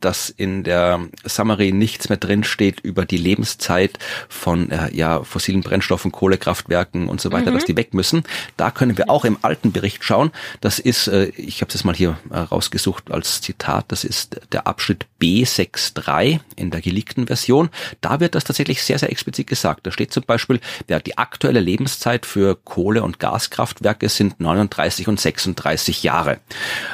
[0.03, 3.97] dass in der Summary nichts mehr drin steht über die Lebenszeit
[4.27, 7.55] von äh, ja, fossilen Brennstoffen, Kohlekraftwerken und so weiter, mhm.
[7.55, 8.23] dass die weg müssen.
[8.57, 10.31] Da können wir auch im alten Bericht schauen.
[10.61, 14.67] Das ist, äh, ich habe das mal hier äh, rausgesucht als Zitat, das ist der
[14.67, 17.69] Abschnitt B63 in der geleakten Version.
[18.01, 19.87] Da wird das tatsächlich sehr, sehr explizit gesagt.
[19.87, 25.19] Da steht zum Beispiel, ja, die aktuelle Lebenszeit für Kohle- und Gaskraftwerke sind 39 und
[25.19, 26.39] 36 Jahre.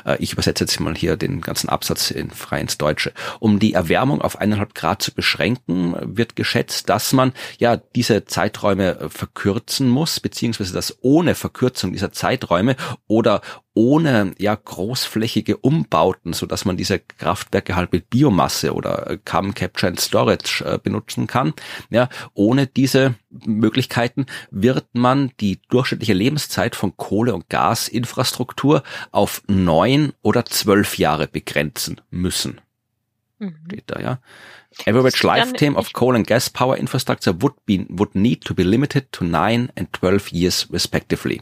[0.05, 2.98] Äh, ich übersetze jetzt mal hier den ganzen Absatz in frei ins Deutsche.
[2.99, 3.13] Deutsche.
[3.39, 8.99] Um die Erwärmung auf eineinhalb Grad zu beschränken, wird geschätzt, dass man ja diese Zeiträume
[8.99, 12.75] äh, verkürzen muss, beziehungsweise dass ohne Verkürzung dieser Zeiträume
[13.07, 13.41] oder
[13.73, 19.53] ohne ja großflächige Umbauten, so dass man diese Kraftwerke halt mit Biomasse oder äh, Carbon
[19.53, 21.53] Capture and Storage äh, benutzen kann.
[21.89, 30.11] Ja, ohne diese Möglichkeiten wird man die durchschnittliche Lebenszeit von Kohle- und Gasinfrastruktur auf neun
[30.21, 32.59] oder zwölf Jahre begrenzen müssen.
[33.39, 33.55] Mhm.
[33.67, 34.19] Steht da, ja.
[34.85, 39.11] Average lifetime of coal and gas power infrastructure would be, would need to be limited
[39.11, 41.41] to nine and 12 years respectively.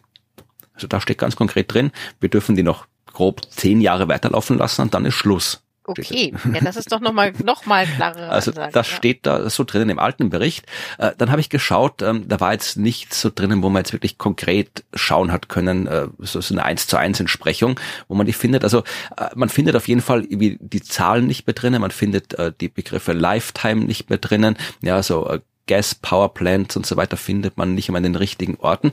[0.73, 4.83] Also da steht ganz konkret drin, wir dürfen die noch grob zehn Jahre weiterlaufen lassen
[4.83, 5.63] und dann ist Schluss.
[5.89, 8.29] Okay, ja, das ist doch nochmal noch mal klarer.
[8.29, 8.97] Also Ansage, das ja.
[8.97, 10.65] steht da so drinnen im alten Bericht.
[10.97, 13.93] Äh, dann habe ich geschaut, ähm, da war jetzt nichts so drinnen, wo man jetzt
[13.93, 17.79] wirklich konkret schauen hat können, äh, so, so eine eins zu eins Entsprechung,
[18.09, 18.65] wo man die findet.
[18.65, 18.79] Also
[19.15, 22.67] äh, man findet auf jeden Fall irgendwie die Zahlen nicht mehr drinnen, man findet die
[22.67, 27.73] Begriffe Lifetime nicht mehr drinnen, ja, so Gas Power Plants und so weiter findet man
[27.75, 28.91] nicht immer an den richtigen Orten.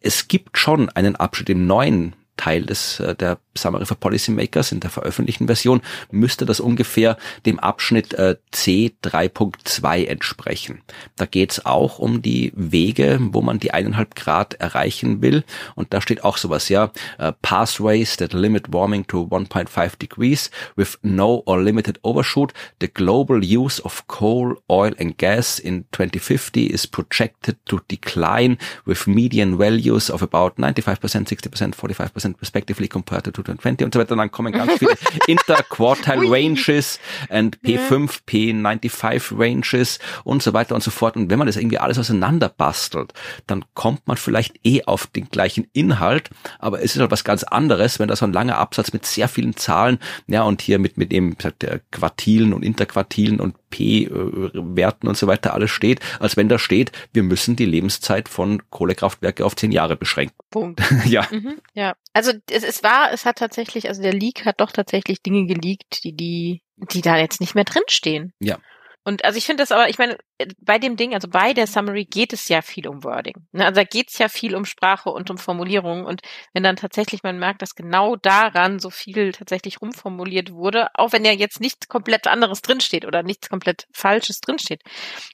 [0.00, 4.80] Es gibt schon einen Abschnitt im neuen Teil des, äh, der Summary for Policymakers in
[4.80, 5.80] der veröffentlichten Version
[6.10, 7.16] müsste das ungefähr
[7.46, 10.80] dem Abschnitt äh, C 3.2 entsprechen.
[11.14, 15.44] Da geht es auch um die Wege, wo man die eineinhalb Grad erreichen will.
[15.76, 16.90] Und da steht auch sowas, ja,
[17.20, 22.52] uh, Pathways that limit warming to 1.5 degrees with no or limited overshoot.
[22.80, 29.06] The global use of coal, oil and gas in 2050 is projected to decline with
[29.06, 34.12] median values of about 95%, 60%, 45% respectively compared to 2020 und so weiter.
[34.12, 40.82] Und dann kommen ganz viele Interquartile Ranges und P5, P95 Ranges und so weiter und
[40.82, 41.16] so fort.
[41.16, 43.12] Und wenn man das irgendwie alles auseinander bastelt,
[43.46, 47.42] dann kommt man vielleicht eh auf den gleichen Inhalt, aber es ist halt was ganz
[47.42, 50.96] anderes, wenn da so ein langer Absatz mit sehr vielen Zahlen, ja, und hier mit,
[50.96, 56.36] mit eben, sagt der Quartilen und Interquartilen und P-Werten und so weiter alles steht, als
[56.36, 60.36] wenn da steht, wir müssen die Lebenszeit von Kohlekraftwerke auf zehn Jahre beschränken.
[60.50, 60.80] Punkt.
[61.06, 61.26] ja.
[61.32, 61.94] Mhm, ja.
[62.12, 66.04] Also es, es war, es hat tatsächlich, also der Leak hat doch tatsächlich Dinge geleakt,
[66.04, 68.32] die, die, die da jetzt nicht mehr drinstehen.
[68.38, 68.58] Ja.
[69.04, 70.16] Und also ich finde das aber, ich meine,
[70.60, 73.34] bei dem Ding, also bei der Summary geht es ja viel um Wording.
[73.50, 73.64] Ne?
[73.64, 76.04] Also da geht es ja viel um Sprache und um Formulierung.
[76.04, 76.22] Und
[76.52, 81.24] wenn dann tatsächlich man merkt, dass genau daran so viel tatsächlich rumformuliert wurde, auch wenn
[81.24, 84.82] ja jetzt nichts komplett anderes drinsteht oder nichts komplett Falsches drinsteht,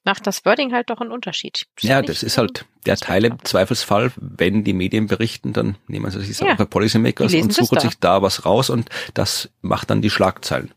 [0.03, 1.67] macht das Wording halt doch einen Unterschied.
[1.81, 6.23] Ja, das ist halt der Teil im Zweifelsfall, wenn die Medien berichten, dann nehmen sie
[6.23, 6.53] sich ja.
[6.53, 10.73] auch bei Policymakers und suchen sich da was raus und das macht dann die Schlagzeilen.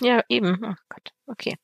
[0.00, 0.58] Ja, eben.
[0.62, 1.56] Oh Gott, okay.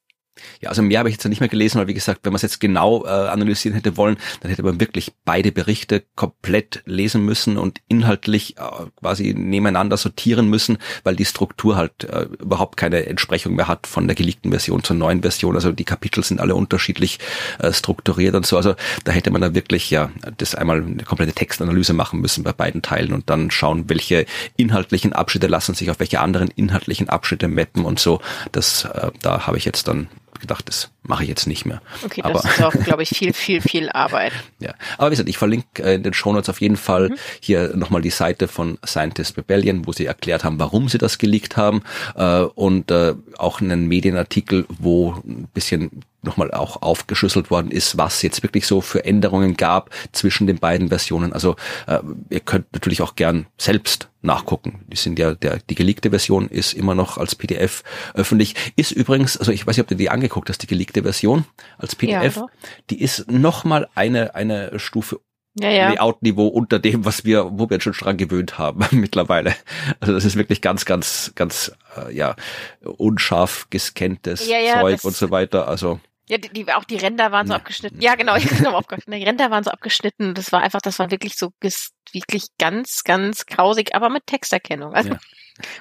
[0.61, 2.43] Ja, also mehr habe ich jetzt nicht mehr gelesen, weil wie gesagt, wenn man es
[2.43, 7.59] jetzt genau äh, analysieren hätte wollen, dann hätte man wirklich beide Berichte komplett lesen müssen
[7.59, 8.63] und inhaltlich äh,
[8.99, 14.07] quasi nebeneinander sortieren müssen, weil die Struktur halt äh, überhaupt keine Entsprechung mehr hat von
[14.07, 15.55] der geleakten Version zur neuen Version.
[15.55, 17.19] Also die Kapitel sind alle unterschiedlich
[17.59, 18.57] äh, strukturiert und so.
[18.57, 18.75] Also
[19.05, 22.81] da hätte man da wirklich ja das einmal eine komplette Textanalyse machen müssen bei beiden
[22.81, 24.25] Teilen und dann schauen, welche
[24.57, 28.21] inhaltlichen Abschnitte lassen sich auf welche anderen inhaltlichen Abschnitte mappen und so.
[28.53, 30.09] Das äh, da habe ich jetzt dann
[30.43, 31.81] gedacht, das mache ich jetzt nicht mehr.
[32.05, 34.33] Okay, aber, das ist auch, glaube ich, viel, viel, viel Arbeit.
[34.61, 37.17] ja, aber wie gesagt, ich verlinke äh, in den Shownotes auf jeden Fall mhm.
[37.41, 41.57] hier nochmal die Seite von Scientist Rebellion, wo sie erklärt haben, warum sie das geleakt
[41.57, 41.83] haben
[42.15, 48.23] äh, und äh, auch einen Medienartikel, wo ein bisschen nochmal auch aufgeschlüsselt worden ist, was
[48.23, 51.33] jetzt wirklich so für Änderungen gab zwischen den beiden Versionen.
[51.33, 51.57] Also
[51.87, 51.99] äh,
[52.31, 54.85] ihr könnt natürlich auch gern selbst nachgucken.
[54.87, 57.83] Die sind ja, der, die geleakte Version ist immer noch als PDF
[58.15, 58.55] öffentlich.
[58.77, 61.45] Ist übrigens, also ich weiß nicht, ob du die angeguckt hast, die geleakte Version
[61.79, 62.37] als PDF.
[62.37, 62.47] Ja,
[62.91, 65.21] die ist nochmal eine, eine Stufe
[65.61, 65.89] ja, ja.
[65.91, 69.55] Layout-Niveau unter dem, was wir, wo wir jetzt schon dran gewöhnt haben mittlerweile.
[70.01, 72.37] Also das ist wirklich ganz, ganz, ganz, äh, ja,
[72.83, 75.69] unscharf gescanntes ja, ja, Zeug und so weiter.
[75.69, 78.01] Also ja, die, die, auch die Ränder waren so abgeschnitten.
[78.01, 79.13] Ja, genau, ich genau aufgeschnitten.
[79.13, 80.35] Die Ränder waren so abgeschnitten.
[80.35, 84.95] Das war einfach, das war wirklich so wirklich ganz, ganz grausig, aber mit Texterkennung.
[84.95, 85.19] Also, ja.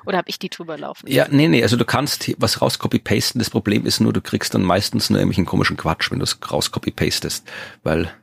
[0.06, 1.08] Oder habe ich die drüber laufen?
[1.08, 3.40] Ja, nee, nee, also du kannst was raus copy-pasten.
[3.40, 6.38] Das Problem ist nur, du kriegst dann meistens nur irgendwelchen komischen Quatsch, wenn du es
[6.52, 7.48] raus copy-pastest.
[7.84, 8.14] Weil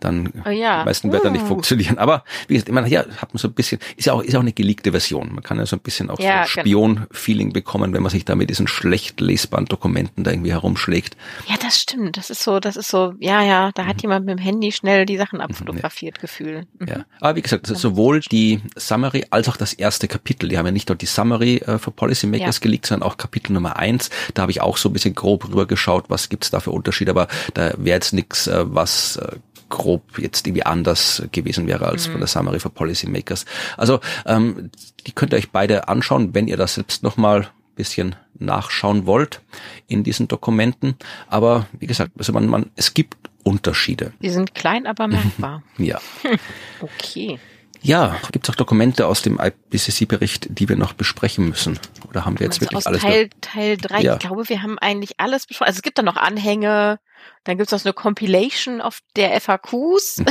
[0.00, 0.84] dann oh ja.
[0.84, 1.32] meisten Wörter uh.
[1.32, 1.98] nicht funktionieren.
[1.98, 4.34] Aber wie gesagt, ich meine, ja, hat man so ein bisschen, ist ja auch, ist
[4.34, 5.34] auch eine geleakte Version.
[5.34, 6.62] Man kann ja so ein bisschen auch ja, so genau.
[6.62, 11.16] Spion-Feeling bekommen, wenn man sich da mit diesen schlecht lesbaren Dokumenten da irgendwie herumschlägt.
[11.48, 12.16] Ja, das stimmt.
[12.16, 14.02] Das ist so, das ist so, ja, ja, da hat mhm.
[14.02, 16.20] jemand mit dem Handy schnell die Sachen abfotografiert, ja.
[16.20, 16.66] Gefühl.
[16.78, 16.88] Mhm.
[16.88, 17.04] Ja.
[17.20, 20.88] Aber wie gesagt, sowohl die Summary als auch das erste Kapitel, die haben ja nicht
[20.88, 22.60] nur die Summary äh, für Policymakers ja.
[22.62, 24.10] geleakt, sondern auch Kapitel Nummer eins.
[24.34, 27.28] Da habe ich auch so ein bisschen grob rübergeschaut, was gibt's da für Unterschiede, aber
[27.54, 29.36] da wäre jetzt nichts, äh, was äh,
[29.68, 32.12] grob jetzt irgendwie anders gewesen wäre als mhm.
[32.12, 33.44] von der Summary for Policymakers.
[33.76, 34.70] Also ähm,
[35.06, 37.48] die könnt ihr euch beide anschauen, wenn ihr das selbst nochmal
[37.78, 39.40] bisschen nachschauen wollt
[39.86, 40.96] in diesen Dokumenten.
[41.28, 44.12] Aber wie gesagt, also man, man, es gibt Unterschiede.
[44.20, 45.62] Die sind klein, aber merkbar.
[45.78, 46.00] ja.
[46.80, 47.38] okay.
[47.82, 51.78] Ja, gibt es auch Dokumente aus dem IPCC-Bericht, die wir noch besprechen müssen?
[52.08, 53.02] Oder haben wir jetzt wirklich alles?
[53.02, 54.12] Teil, Teil 3, ja.
[54.14, 55.68] ich glaube, wir haben eigentlich alles besprochen.
[55.68, 56.98] Also es gibt da noch Anhänge,
[57.44, 60.22] dann gibt es auch so eine Compilation auf der FAQs.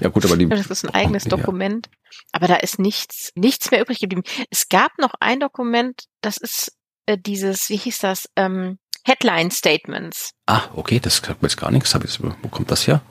[0.00, 0.46] Ja gut, aber die.
[0.48, 1.30] Das ist ein eigenes ja.
[1.30, 1.88] Dokument.
[2.32, 4.22] Aber da ist nichts, nichts mehr übrig geblieben.
[4.50, 6.72] Es gab noch ein Dokument, das ist
[7.06, 10.32] äh, dieses, wie hieß das, ähm, Headline Statements.
[10.46, 11.96] Ah, okay, das sagt mir jetzt gar nichts.
[12.20, 13.02] Wo kommt das her?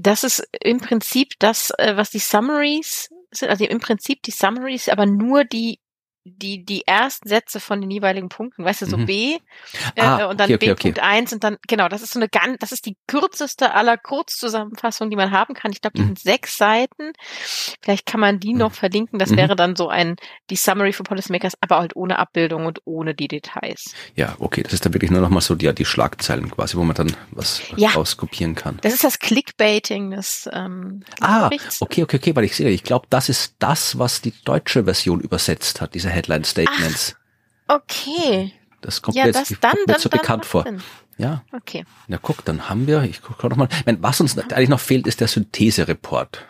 [0.00, 4.88] Das ist im Prinzip das, äh, was die Summaries sind, also im Prinzip die Summaries,
[4.88, 5.78] aber nur die
[6.24, 9.06] die, die ersten Sätze von den jeweiligen Punkten, weißt du, so mhm.
[9.06, 9.38] B
[9.94, 11.34] äh, ah, und dann okay, okay, B.1 okay.
[11.34, 15.16] und dann, genau, das ist so eine ganz, das ist die kürzeste aller Kurzzusammenfassungen, die
[15.16, 15.72] man haben kann.
[15.72, 16.08] Ich glaube, die mhm.
[16.08, 17.12] sind sechs Seiten.
[17.82, 18.74] Vielleicht kann man die noch mhm.
[18.74, 19.18] verlinken.
[19.18, 19.36] Das mhm.
[19.36, 20.16] wäre dann so ein,
[20.50, 23.94] die Summary for Policymakers, aber halt ohne Abbildung und ohne die Details.
[24.14, 26.84] Ja, okay, das ist dann wirklich nur noch mal so die, die Schlagzeilen quasi, wo
[26.84, 27.90] man dann was ja.
[27.90, 28.78] rauskopieren kann.
[28.80, 31.50] Das ist das Clickbaiting des ähm, Ah,
[31.80, 35.20] okay, okay, okay, weil ich sehe, ich glaube, das ist das, was die deutsche Version
[35.20, 37.16] übersetzt hat, diese Headline Statements.
[37.66, 38.52] Ach, okay.
[38.80, 40.62] Das kommt ja, mir jetzt, das dann, mir dann, so dann bekannt vor.
[40.64, 40.82] Sinn.
[41.16, 41.44] Ja.
[41.52, 41.84] Okay.
[42.08, 43.68] Na guck, dann haben wir, ich gucke noch mal,
[44.00, 46.44] was uns eigentlich noch fehlt, ist der Synthese-Report.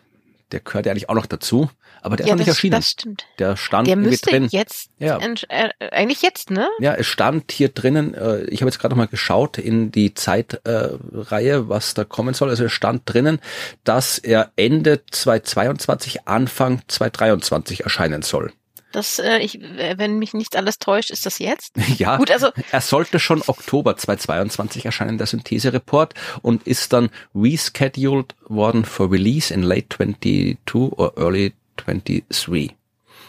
[0.53, 1.71] Der gehört ja eigentlich auch noch dazu,
[2.03, 2.73] aber der ja, ist noch nicht erschienen.
[2.73, 3.27] Das stimmt.
[3.39, 4.49] Der stand der müsste drin.
[4.51, 5.19] jetzt, ja.
[5.49, 6.69] Äh, eigentlich jetzt, ne?
[6.79, 10.15] Ja, es stand hier drinnen, äh, ich habe jetzt gerade noch mal geschaut in die
[10.15, 12.51] Zeitreihe, äh, was da kommen soll.
[12.51, 13.41] Also es stand drinnen,
[13.85, 18.53] dass er Ende 2022, Anfang 2023 erscheinen soll.
[18.95, 21.75] Das, äh, ich, äh, wenn mich nicht alles täuscht, ist das jetzt?
[21.99, 28.35] Ja, Gut, also er sollte schon Oktober 2022 erscheinen, der Synthese-Report, und ist dann rescheduled
[28.47, 32.75] worden for release in late 22 or early 23.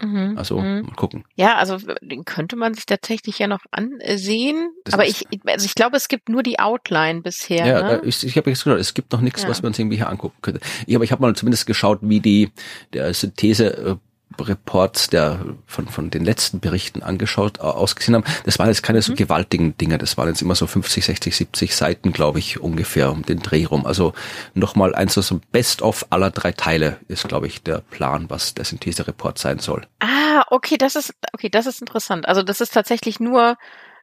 [0.02, 0.82] Mhm, also mhm.
[0.82, 1.24] mal gucken.
[1.36, 4.70] Ja, also den könnte man sich tatsächlich ja noch ansehen.
[4.84, 7.66] Das aber ich, also ich glaube, es gibt nur die Outline bisher.
[7.66, 8.02] Ja, ne?
[8.04, 9.50] ich, ich habe jetzt gesagt, es gibt noch nichts, ja.
[9.50, 10.60] was man uns irgendwie hier angucken könnte.
[10.86, 12.52] Ich, aber ich habe mal zumindest geschaut, wie die
[12.94, 13.96] der Synthese äh,
[14.40, 19.04] Reports der von, von den letzten Berichten angeschaut, ausgesehen haben, das waren jetzt keine mhm.
[19.04, 23.12] so gewaltigen Dinge, das waren jetzt immer so 50, 60, 70 Seiten, glaube ich, ungefähr
[23.12, 23.86] um den Dreh rum.
[23.86, 24.14] Also
[24.54, 28.66] nochmal eins so ein Best-of aller drei Teile ist, glaube ich, der Plan, was der
[28.66, 29.88] Synthese-Report sein soll.
[30.00, 32.28] Ah, okay, das ist, okay, das ist interessant.
[32.28, 33.56] Also das ist tatsächlich nur,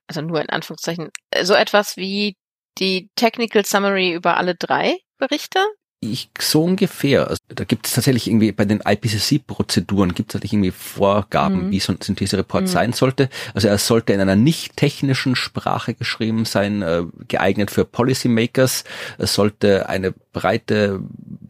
[0.07, 1.11] also nur in Anführungszeichen,
[1.43, 2.37] so etwas wie
[2.79, 5.61] die Technical Summary über alle drei Berichte
[6.05, 7.29] Ich so ungefähr.
[7.29, 11.71] Also, da gibt es tatsächlich irgendwie bei den IPCC-Prozeduren gibt es tatsächlich irgendwie Vorgaben, mhm.
[11.71, 12.67] wie so ein Synthese-Report mhm.
[12.67, 13.29] sein sollte.
[13.55, 18.83] Also er sollte in einer nicht technischen Sprache geschrieben sein, äh, geeignet für Policymakers.
[19.19, 21.01] Es sollte eine breite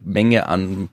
[0.05, 0.89] Menge an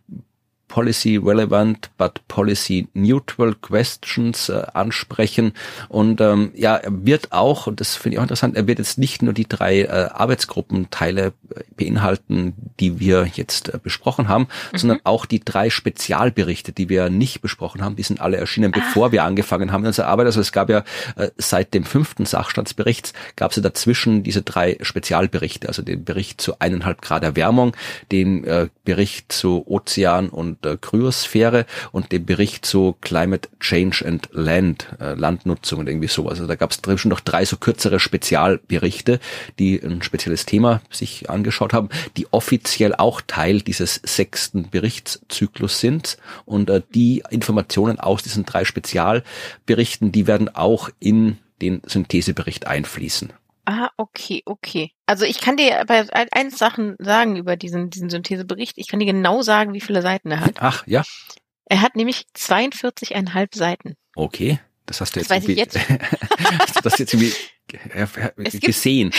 [0.71, 5.53] policy relevant but policy neutral questions äh, ansprechen.
[5.89, 8.97] Und ähm, ja, er wird auch, und das finde ich auch interessant, er wird jetzt
[8.97, 14.79] nicht nur die drei äh, Arbeitsgruppenteile äh, beinhalten, die wir jetzt äh, besprochen haben, mhm.
[14.79, 17.97] sondern auch die drei Spezialberichte, die wir nicht besprochen haben.
[17.97, 19.12] Die sind alle erschienen, bevor ah.
[19.12, 20.27] wir angefangen haben in unserer Arbeit.
[20.27, 20.85] Also es gab ja
[21.16, 26.41] äh, seit dem fünften Sachstandsbericht gab es ja dazwischen diese drei Spezialberichte, also den Bericht
[26.41, 27.77] zu eineinhalb Grad Erwärmung,
[28.12, 34.29] den äh, Bericht zu Ozean und der Kryosphäre und dem Bericht zu Climate Change and
[34.33, 36.33] Land, äh, Landnutzung und irgendwie sowas.
[36.33, 39.21] Also da gab es schon noch drei so kürzere Spezialberichte,
[39.59, 46.19] die ein spezielles Thema sich angeschaut haben, die offiziell auch Teil dieses sechsten Berichtszyklus sind.
[46.45, 53.33] Und äh, die Informationen aus diesen drei Spezialberichten, die werden auch in den Synthesebericht einfließen.
[53.71, 54.91] Ah, okay, okay.
[55.07, 58.77] Also ich kann dir aber eins Sachen sagen über diesen, diesen Synthesebericht.
[58.79, 60.57] Ich kann dir genau sagen, wie viele Seiten er hat.
[60.59, 61.05] Ach, ja.
[61.66, 63.95] Er hat nämlich 42,5 Seiten.
[64.16, 64.59] Okay.
[64.87, 65.79] Das hast du jetzt, das weiß ich jetzt.
[66.59, 67.33] hast du das jetzt irgendwie
[68.59, 69.12] gesehen?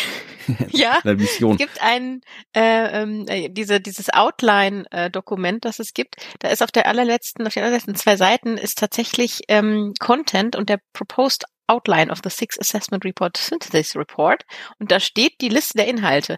[0.70, 2.20] ja, es gibt ein
[2.54, 6.16] äh, ähm, äh, diese dieses Outline-Dokument, das es gibt.
[6.40, 10.68] Da ist auf der allerletzten, auf den allerletzten zwei Seiten ist tatsächlich ähm, Content und
[10.68, 14.44] der Proposed Outline of the Six Assessment Report Synthesis Report.
[14.80, 16.38] Und da steht die Liste der Inhalte.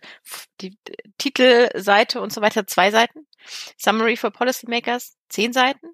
[0.61, 0.77] Die
[1.17, 3.27] Titelseite und so weiter, zwei Seiten.
[3.77, 5.87] Summary for Policymakers, zehn Seiten.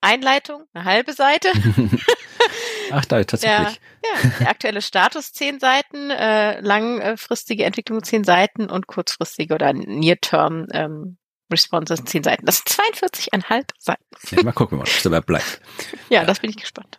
[0.00, 1.52] Einleitung, eine halbe Seite.
[2.90, 3.78] Ach, da tatsächlich.
[4.02, 9.74] Der, ja, der aktuelle Status zehn Seiten, äh, langfristige Entwicklung zehn Seiten und kurzfristige oder
[9.74, 11.18] Near-Term ähm,
[11.52, 12.46] Responses zehn Seiten.
[12.46, 14.04] Das sind 42,5 Seiten.
[14.30, 15.60] Ja, mal gucken, was dabei bleibt.
[16.08, 16.98] ja, das bin ich gespannt.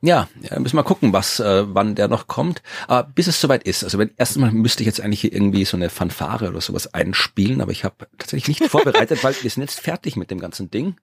[0.00, 2.62] Ja, ja, müssen wir mal gucken, was, äh, wann der noch kommt.
[2.86, 3.82] Aber bis es soweit ist.
[3.84, 7.60] Also wenn erstmal müsste ich jetzt eigentlich hier irgendwie so eine Fanfare oder sowas einspielen,
[7.60, 10.96] aber ich habe tatsächlich nicht vorbereitet, weil wir sind jetzt fertig mit dem ganzen Ding.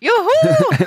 [0.00, 0.86] Juhu!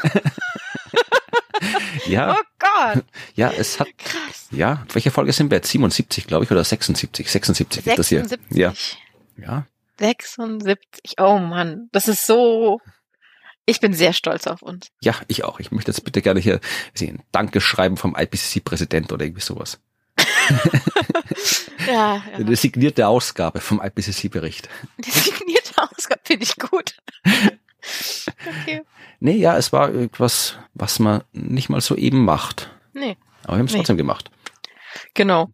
[2.08, 2.36] ja.
[2.36, 3.05] Oh Gott.
[3.36, 3.88] Ja, es hat.
[3.97, 4.47] Krass.
[4.51, 5.70] Ja, welche Folge sind wir jetzt?
[5.70, 7.30] 77, glaube ich, oder 76?
[7.30, 8.28] 76 ist das hier.
[8.49, 8.74] Ja.
[9.38, 9.66] Ja.
[9.99, 11.16] 76.
[11.20, 12.80] Oh Mann, das ist so
[13.68, 14.88] ich bin sehr stolz auf uns.
[15.01, 15.59] Ja, ich auch.
[15.59, 16.61] Ich möchte jetzt bitte gerne hier
[16.99, 19.80] ein Danke schreiben vom IPCC-Präsident oder irgendwie sowas.
[21.86, 22.24] ja, ja.
[22.34, 24.70] Eine signierte Ausgabe vom IPCC-Bericht.
[25.05, 26.95] Die signierte Ausgabe finde ich gut.
[27.26, 28.84] okay.
[29.20, 32.72] Nee, ja, es war etwas, was man nicht mal so eben macht.
[32.93, 33.18] Nee.
[33.43, 33.80] Aber wir haben es nee.
[33.80, 34.32] trotzdem gemacht.
[35.13, 35.49] Genau.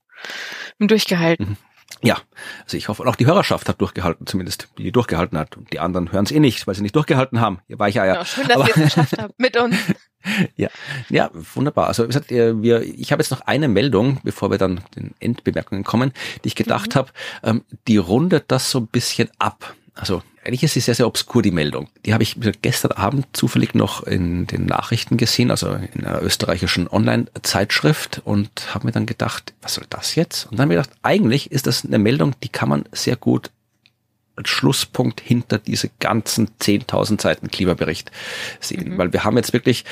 [0.77, 1.49] Und durchgehalten.
[1.49, 1.57] Mhm.
[2.03, 2.17] Ja,
[2.63, 5.55] also ich hoffe, auch die Hörerschaft hat durchgehalten, zumindest die durchgehalten hat.
[5.55, 7.59] Und die anderen hören es eh nicht, weil sie nicht durchgehalten haben.
[7.69, 8.15] Ihr Weicheier.
[8.15, 9.75] Ja, schön, dass Aber, ihr es geschafft habt mit uns.
[10.57, 10.67] ja,
[11.09, 11.87] ja, wunderbar.
[11.87, 16.11] Also gesagt, wir, ich habe jetzt noch eine Meldung, bevor wir dann den Endbemerkungen kommen,
[16.43, 16.99] die ich gedacht mhm.
[16.99, 17.11] habe,
[17.43, 19.73] ähm, die rundet das so ein bisschen ab.
[19.95, 21.87] Also eigentlich ist sie sehr, sehr obskur, die Meldung.
[22.05, 26.87] Die habe ich gestern Abend zufällig noch in den Nachrichten gesehen, also in einer österreichischen
[26.87, 30.45] Online-Zeitschrift und habe mir dann gedacht, was soll das jetzt?
[30.45, 33.51] Und dann habe ich gedacht, eigentlich ist das eine Meldung, die kann man sehr gut
[34.43, 38.11] Schlusspunkt hinter diese ganzen 10.000 Seiten Klimabericht
[38.59, 38.93] sehen.
[38.93, 38.97] Mhm.
[38.97, 39.85] Weil wir haben jetzt wirklich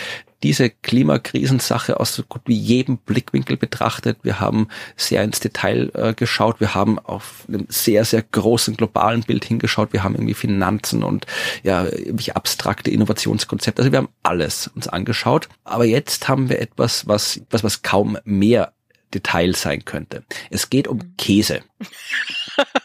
[0.44, 4.18] diese Klimakrisensache aus so gut wie jedem Blickwinkel betrachtet.
[4.24, 6.60] Wir haben sehr ins Detail äh, geschaut.
[6.60, 9.94] Wir haben auf einem sehr, sehr großen globalen Bild hingeschaut.
[9.94, 11.28] Wir haben irgendwie Finanzen und
[11.64, 13.82] ja, irgendwelche abstrakte Innovationskonzepte.
[13.82, 15.48] Also wir haben alles uns angeschaut.
[15.64, 18.74] Aber jetzt haben wir etwas, was, was, was kaum mehr
[19.12, 20.24] Detail sein könnte.
[20.49, 21.16] Es geht um mhm.
[21.18, 21.64] Käse.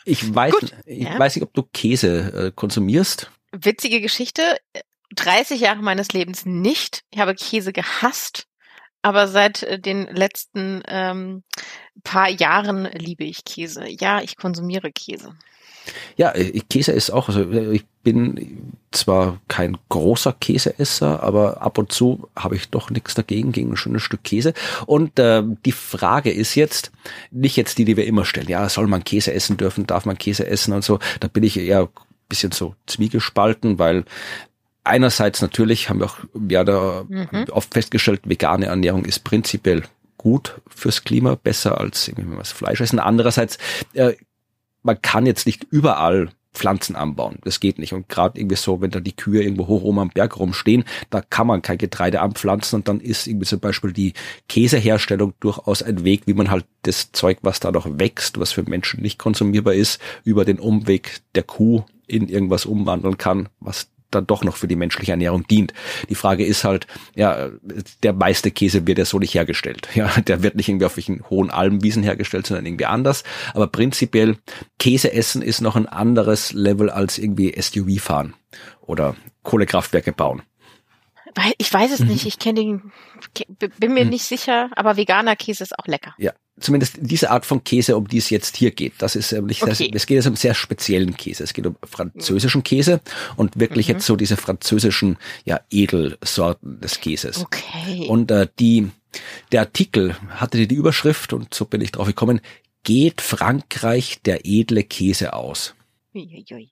[0.04, 1.18] Ich weiß, Gut, ich ja.
[1.18, 3.30] weiß nicht, ob du Käse äh, konsumierst.
[3.50, 4.56] Witzige Geschichte.
[5.16, 7.02] 30 Jahre meines Lebens nicht.
[7.10, 8.46] Ich habe Käse gehasst.
[9.02, 11.42] Aber seit äh, den letzten ähm,
[12.04, 13.86] paar Jahren liebe ich Käse.
[13.88, 15.36] Ja, ich konsumiere Käse.
[16.16, 21.78] Ja, äh, Käse ist auch, also äh, ich bin zwar kein großer Käseesser, aber ab
[21.78, 24.54] und zu habe ich doch nichts dagegen, gegen ein schönes Stück Käse.
[24.86, 26.92] Und äh, die Frage ist jetzt,
[27.30, 30.18] nicht jetzt die, die wir immer stellen, ja, soll man Käse essen dürfen, darf man
[30.18, 31.88] Käse essen und so, da bin ich eher ein
[32.28, 34.04] bisschen so zwiegespalten, weil
[34.84, 36.18] einerseits natürlich haben wir auch
[36.48, 37.46] ja da mhm.
[37.50, 39.82] oft festgestellt, vegane Ernährung ist prinzipiell
[40.16, 42.98] gut fürs Klima, besser als irgendwie was Fleisch essen.
[42.98, 43.58] Andererseits
[43.94, 44.14] äh,
[44.86, 47.36] man kann jetzt nicht überall Pflanzen anbauen.
[47.44, 47.92] Das geht nicht.
[47.92, 51.20] Und gerade irgendwie so, wenn da die Kühe irgendwo hoch oben am Berg rumstehen, da
[51.20, 54.14] kann man kein Getreide anpflanzen und dann ist irgendwie zum Beispiel die
[54.48, 58.62] Käseherstellung durchaus ein Weg, wie man halt das Zeug, was da noch wächst, was für
[58.62, 64.26] Menschen nicht konsumierbar ist, über den Umweg der Kuh in irgendwas umwandeln kann, was dann
[64.26, 65.72] doch noch für die menschliche Ernährung dient.
[66.08, 67.50] Die Frage ist halt, ja,
[68.02, 69.88] der meiste Käse wird ja so nicht hergestellt.
[69.94, 73.24] Ja, der wird nicht irgendwie auf welchen hohen Almwiesen hergestellt, sondern irgendwie anders.
[73.54, 74.36] Aber prinzipiell
[74.78, 78.34] Käse essen ist noch ein anderes Level als irgendwie SUV fahren
[78.82, 80.42] oder Kohlekraftwerke bauen.
[81.58, 82.24] Ich weiß es nicht.
[82.24, 82.28] Mhm.
[82.28, 82.92] Ich kenne den,
[83.78, 84.10] bin mir mhm.
[84.10, 86.14] nicht sicher, aber veganer Käse ist auch lecker.
[86.18, 88.94] Ja, zumindest diese Art von Käse, um die es jetzt hier geht.
[88.98, 89.90] Das ist nicht, okay.
[89.92, 91.44] es geht jetzt um sehr speziellen Käse.
[91.44, 93.00] Es geht um französischen Käse
[93.36, 93.94] und wirklich mhm.
[93.94, 97.38] jetzt so diese französischen, ja, Edelsorten des Käses.
[97.38, 98.06] Okay.
[98.08, 98.90] Und äh, die,
[99.52, 102.40] der Artikel hatte die Überschrift und so bin ich drauf gekommen,
[102.84, 105.74] geht Frankreich der edle Käse aus?
[106.14, 106.70] Uiuiui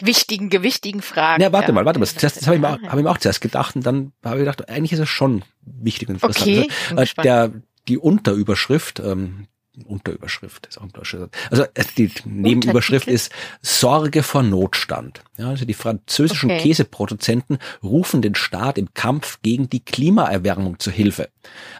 [0.00, 1.42] wichtigen, gewichtigen Fragen.
[1.42, 2.06] Ja, warte mal, warte mal.
[2.06, 4.40] Das, das habe ich, mir, hab ich mir auch zuerst gedacht und dann habe ich
[4.40, 6.46] gedacht, eigentlich ist es schon wichtig und interessant.
[6.46, 7.52] Okay, also, äh, der,
[7.88, 9.46] die Unterüberschrift, ähm,
[9.86, 11.32] Unterüberschrift ist auch ein deutscher Satz.
[11.50, 15.22] Also äh, die Nebenüberschrift ist Sorge vor Notstand.
[15.38, 16.60] Ja, also die französischen okay.
[16.60, 21.30] Käseproduzenten rufen den Staat im Kampf gegen die Klimaerwärmung zu Hilfe.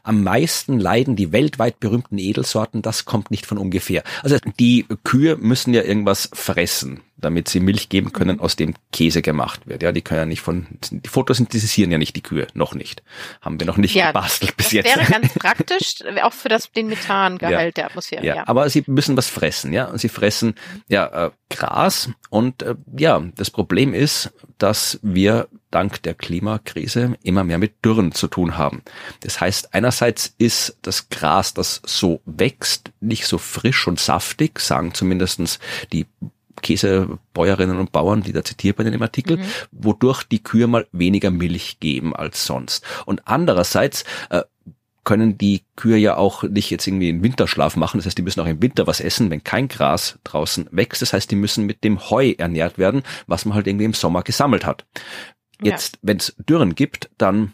[0.03, 4.03] Am meisten leiden die weltweit berühmten Edelsorten, das kommt nicht von ungefähr.
[4.22, 9.22] Also die Kühe müssen ja irgendwas fressen damit sie Milch geben können, aus dem Käse
[9.22, 9.82] gemacht wird.
[9.82, 13.02] Ja, die können ja nicht von, die fotosynthetisieren ja nicht die Kühe, noch nicht.
[13.40, 14.96] Haben wir noch nicht ja, gebastelt bis das jetzt.
[14.96, 17.82] Das wäre ganz praktisch, auch für das, den Methangehalt ja.
[17.82, 18.24] der Atmosphäre.
[18.26, 19.86] Ja, ja, aber sie müssen was fressen, ja.
[19.86, 20.54] Und sie fressen,
[20.88, 27.44] ja, äh, Gras und, äh, ja, das Problem ist, dass wir dank der Klimakrise immer
[27.44, 28.82] mehr mit Dürren zu tun haben.
[29.20, 34.94] Das heißt, einerseits ist das Gras, das so wächst, nicht so frisch und saftig, sagen
[34.94, 35.58] zumindestens
[35.92, 36.06] die
[36.61, 39.44] Käsebäuerinnen und Bauern, die da zitiert werden im Artikel, mhm.
[39.70, 42.84] wodurch die Kühe mal weniger Milch geben als sonst.
[43.07, 44.42] Und andererseits äh,
[45.05, 47.98] können die Kühe ja auch nicht jetzt irgendwie einen Winterschlaf machen.
[47.98, 51.03] Das heißt, die müssen auch im Winter was essen, wenn kein Gras draußen wächst.
[51.03, 54.22] Das heißt, die müssen mit dem Heu ernährt werden, was man halt irgendwie im Sommer
[54.22, 54.86] gesammelt hat.
[55.61, 55.98] Jetzt, ja.
[56.03, 57.53] wenn es Dürren gibt, dann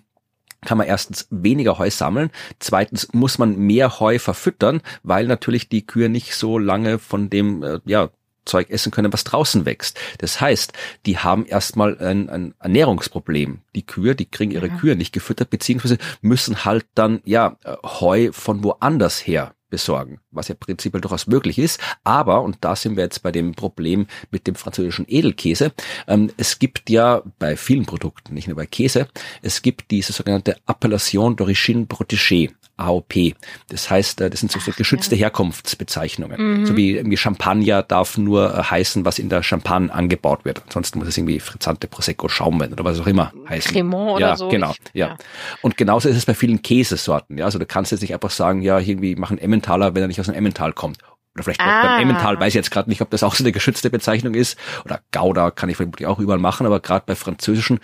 [0.64, 5.86] kann man erstens weniger Heu sammeln, zweitens muss man mehr Heu verfüttern, weil natürlich die
[5.86, 8.10] Kühe nicht so lange von dem äh, ja
[8.48, 9.98] Zeug essen können, was draußen wächst.
[10.18, 10.72] Das heißt,
[11.06, 13.60] die haben erstmal ein, ein Ernährungsproblem.
[13.74, 14.76] Die Kühe, die kriegen ihre ja.
[14.76, 20.54] Kühe nicht gefüttert, beziehungsweise müssen halt dann, ja, Heu von woanders her besorgen, was ja
[20.54, 21.80] prinzipiell durchaus möglich ist.
[22.04, 25.72] Aber, und da sind wir jetzt bei dem Problem mit dem französischen Edelkäse,
[26.06, 29.08] ähm, es gibt ja bei vielen Produkten, nicht nur bei Käse,
[29.42, 32.50] es gibt diese sogenannte Appellation d'origine protégée.
[32.78, 33.34] AOP.
[33.68, 35.22] Das heißt, äh, das sind so, so geschützte ja.
[35.22, 36.60] Herkunftsbezeichnungen.
[36.60, 36.66] Mhm.
[36.66, 40.62] So wie irgendwie Champagner darf nur äh, heißen, was in der Champagne angebaut wird.
[40.66, 43.72] Ansonsten muss es irgendwie frizzante Prosecco Schaumwein oder was auch immer heißen.
[43.72, 44.48] Cremant ja, oder so.
[44.48, 45.08] Genau, ich, ja.
[45.08, 45.16] ja.
[45.62, 47.38] Und genauso ist es bei vielen Käsesorten.
[47.38, 50.20] Ja, also du kannst jetzt nicht einfach sagen, ja, irgendwie machen Emmentaler, wenn er nicht
[50.20, 50.98] aus dem Emmental kommt.
[51.38, 51.82] Oder vielleicht ah.
[51.82, 54.58] beim Emmental weiß ich jetzt gerade nicht, ob das auch so eine geschützte Bezeichnung ist.
[54.84, 57.78] Oder Gouda kann ich vermutlich auch überall machen, aber gerade bei französischen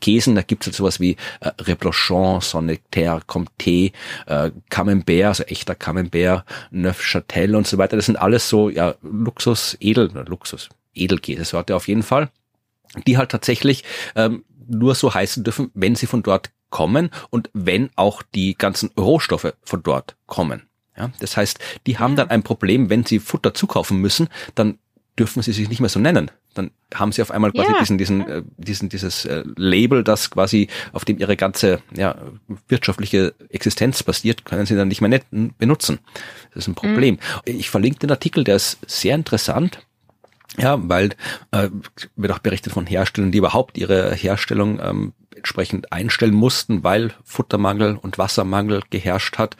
[0.00, 3.92] Käsen, da gibt's halt sowas wie äh, Reblochon, Sonnetaire, Comté,
[4.26, 7.96] äh, Camembert, also echter Camembert, Neufchâtel und so weiter.
[7.96, 12.30] Das sind alles so ja Luxus, Edel, Luxus, Edelkäsesorte auf jeden Fall,
[13.06, 13.84] die halt tatsächlich
[14.14, 18.90] ähm, nur so heißen dürfen, wenn sie von dort kommen und wenn auch die ganzen
[18.96, 20.69] Rohstoffe von dort kommen.
[21.00, 24.78] Ja, das heißt, die haben dann ein Problem, wenn sie Futter zukaufen müssen, dann
[25.18, 26.30] dürfen sie sich nicht mehr so nennen.
[26.54, 27.78] Dann haben sie auf einmal quasi ja.
[27.78, 32.16] diesen, diesen, äh, diesen, dieses äh, Label, das quasi auf dem ihre ganze ja,
[32.68, 36.00] wirtschaftliche Existenz basiert, können sie dann nicht mehr net benutzen.
[36.52, 37.14] Das ist ein Problem.
[37.46, 37.58] Mhm.
[37.58, 39.86] Ich verlinke den Artikel, der ist sehr interessant.
[40.58, 41.10] Ja, weil
[41.52, 41.68] äh,
[42.16, 47.96] wird auch berichtet von Herstellern, die überhaupt ihre Herstellung ähm, entsprechend einstellen mussten, weil Futtermangel
[47.96, 49.56] und Wassermangel geherrscht hat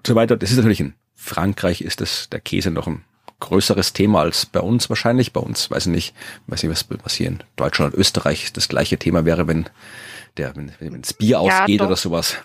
[0.00, 0.36] und so weiter.
[0.36, 3.04] Das ist natürlich in Frankreich ist das der Käse noch ein
[3.40, 5.34] größeres Thema als bei uns wahrscheinlich.
[5.34, 6.14] Bei uns weiß ich nicht,
[6.46, 9.68] weiß nicht, was, was hier in Deutschland und Österreich das gleiche Thema wäre, wenn
[10.38, 11.86] der, wenn, wenn das Bier ja, ausgeht doch.
[11.86, 12.36] oder sowas.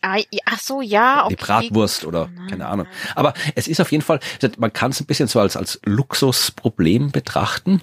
[0.00, 1.24] Ah, ach so, ja.
[1.24, 1.34] Okay.
[1.34, 2.86] Die Bratwurst oder keine Ahnung.
[3.16, 4.20] Aber es ist auf jeden Fall,
[4.56, 7.82] man kann es ein bisschen so als, als Luxusproblem betrachten.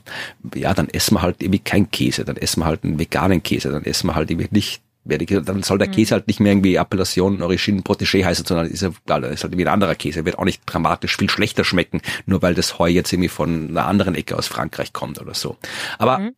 [0.54, 3.70] Ja, dann essen wir halt irgendwie kein Käse, dann essen wir halt einen veganen Käse,
[3.70, 6.18] dann essen wir halt irgendwie nicht dann soll der Käse mhm.
[6.18, 8.92] halt nicht mehr irgendwie Appellation Origine Protégé heißen, sondern ist, er,
[9.32, 10.26] ist halt wie ein anderer Käse.
[10.26, 13.86] Wird auch nicht dramatisch viel schlechter schmecken, nur weil das Heu jetzt irgendwie von einer
[13.86, 15.58] anderen Ecke aus Frankreich kommt oder so.
[16.00, 16.36] Aber mhm.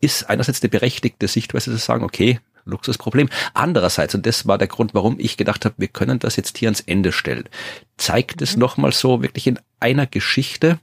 [0.00, 3.28] ist einerseits eine berechtigte Sichtweise zu sagen, okay, Luxusproblem.
[3.52, 6.68] Andererseits, und das war der Grund, warum ich gedacht habe, wir können das jetzt hier
[6.68, 7.48] ans Ende stellen,
[7.96, 8.44] zeigt mhm.
[8.44, 10.78] es nochmal so wirklich in einer Geschichte,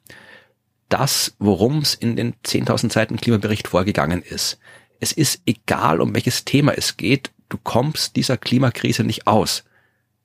[0.89, 4.59] das, worum es in den 10.000 Seiten Klimabericht vorgegangen ist.
[5.01, 9.63] Es ist egal, um welches Thema es geht, du kommst dieser Klimakrise nicht aus.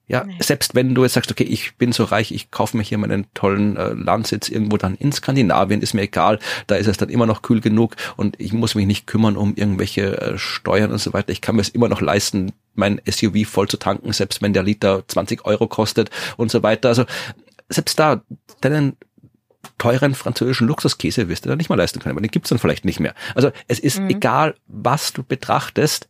[0.09, 0.37] Ja, nee.
[0.41, 3.27] selbst wenn du jetzt sagst, okay, ich bin so reich, ich kaufe mir hier meinen
[3.35, 7.27] tollen äh, Landsitz irgendwo dann in Skandinavien, ist mir egal, da ist es dann immer
[7.27, 11.13] noch kühl genug und ich muss mich nicht kümmern um irgendwelche äh, Steuern und so
[11.13, 11.31] weiter.
[11.31, 14.63] Ich kann mir es immer noch leisten, mein SUV voll zu tanken, selbst wenn der
[14.63, 16.91] Liter 20 Euro kostet und so weiter.
[16.91, 17.05] Also
[17.69, 18.23] selbst da,
[18.61, 18.97] deinen
[19.79, 22.85] teuren französischen Luxuskäse wirst du dann nicht mal leisten können, aber den gibt's dann vielleicht
[22.85, 23.15] nicht mehr.
[23.35, 24.11] Also es ist mhm.
[24.11, 26.09] egal, was du betrachtest,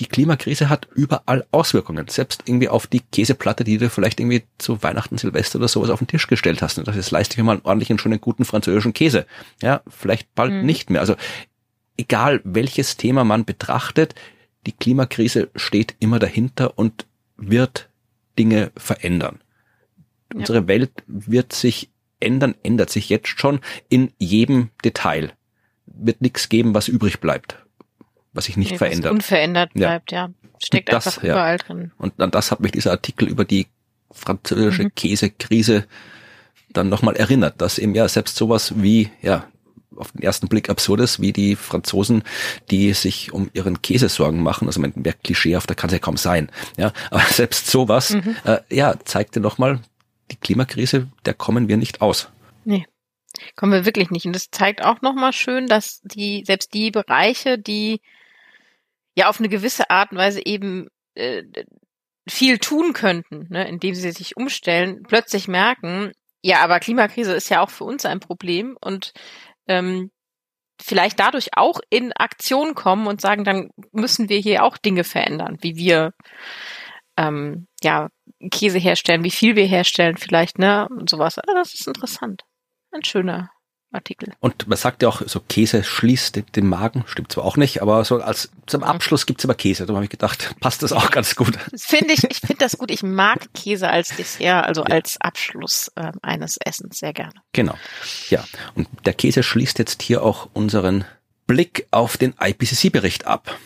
[0.00, 2.06] die Klimakrise hat überall Auswirkungen.
[2.08, 5.98] Selbst irgendwie auf die Käseplatte, die du vielleicht irgendwie zu Weihnachten, Silvester oder sowas auf
[5.98, 6.78] den Tisch gestellt hast.
[6.78, 9.26] Und das ist, leiste ich mir mal einen ordentlichen, schönen, guten französischen Käse.
[9.60, 10.66] Ja, vielleicht bald mhm.
[10.66, 11.00] nicht mehr.
[11.00, 11.16] Also
[11.96, 14.14] egal welches Thema man betrachtet,
[14.66, 17.88] die Klimakrise steht immer dahinter und wird
[18.38, 19.40] Dinge verändern.
[20.32, 20.40] Ja.
[20.40, 21.90] Unsere Welt wird sich
[22.20, 25.32] ändern, ändert sich jetzt schon in jedem Detail.
[25.86, 27.56] Wird nichts geben, was übrig bleibt
[28.38, 29.12] was sich nicht nee, verändert.
[29.12, 30.26] unverändert bleibt, ja.
[30.26, 30.30] ja.
[30.62, 31.58] Steckt das, einfach überall ja.
[31.58, 31.92] drin.
[31.98, 33.66] Und an das hat mich dieser Artikel über die
[34.10, 34.94] französische mhm.
[34.94, 35.86] Käsekrise
[36.70, 39.44] dann nochmal erinnert, dass eben ja selbst sowas wie, ja,
[39.96, 42.22] auf den ersten Blick absurdes, wie die Franzosen,
[42.70, 44.68] die sich um ihren Käse Sorgen machen.
[44.68, 46.50] Also mehr klischeehaft, da kann es ja kaum sein.
[46.76, 48.36] Ja, aber selbst sowas, mhm.
[48.44, 49.80] äh, ja, zeigte nochmal,
[50.30, 52.30] die Klimakrise, der kommen wir nicht aus.
[52.64, 52.86] Nee.
[53.54, 54.26] Kommen wir wirklich nicht.
[54.26, 58.00] Und das zeigt auch nochmal schön, dass die, selbst die Bereiche, die
[59.14, 61.44] ja auf eine gewisse Art und Weise eben äh,
[62.28, 66.12] viel tun könnten, ne, indem sie sich umstellen, plötzlich merken,
[66.42, 69.12] ja, aber Klimakrise ist ja auch für uns ein Problem und
[69.66, 70.10] ähm,
[70.80, 75.58] vielleicht dadurch auch in Aktion kommen und sagen, dann müssen wir hier auch Dinge verändern,
[75.60, 76.12] wie wir
[77.18, 78.08] ähm, ja
[78.50, 81.38] Käse herstellen, wie viel wir herstellen, vielleicht, ne, und sowas.
[81.38, 82.44] Ah, das ist interessant.
[82.92, 83.50] Ein schöner
[83.90, 84.34] Artikel.
[84.40, 88.04] Und man sagt ja auch, so Käse schließt den, Magen, stimmt zwar auch nicht, aber
[88.04, 89.86] so als zum Abschluss gibt's immer Käse.
[89.86, 91.58] Da habe ich gedacht, passt das auch ganz gut.
[91.74, 92.90] Finde ich, ich finde das gut.
[92.90, 94.88] Ich mag Käse als Dessert, also ja.
[94.94, 97.34] als Abschluss äh, eines Essens sehr gerne.
[97.52, 97.76] Genau.
[98.28, 98.44] Ja.
[98.74, 101.04] Und der Käse schließt jetzt hier auch unseren
[101.46, 103.58] Blick auf den IPCC-Bericht ab.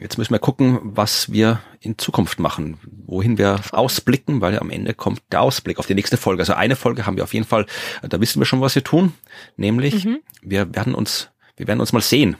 [0.00, 4.94] Jetzt müssen wir gucken, was wir in Zukunft machen, wohin wir ausblicken, weil am Ende
[4.94, 6.40] kommt der Ausblick auf die nächste Folge.
[6.40, 7.66] Also eine Folge haben wir auf jeden Fall,
[8.02, 9.12] da wissen wir schon, was wir tun,
[9.56, 10.20] nämlich mhm.
[10.40, 12.38] wir werden uns, wir werden uns mal sehen.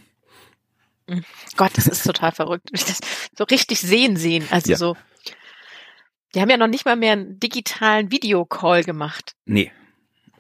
[1.07, 1.23] Mhm.
[1.57, 2.71] Gott, das ist total verrückt.
[3.37, 4.49] So richtig sehen sehen.
[4.51, 4.79] Also ja.
[4.79, 4.97] so.
[6.35, 9.35] Die haben ja noch nicht mal mehr einen digitalen Videocall gemacht.
[9.45, 9.71] Nee.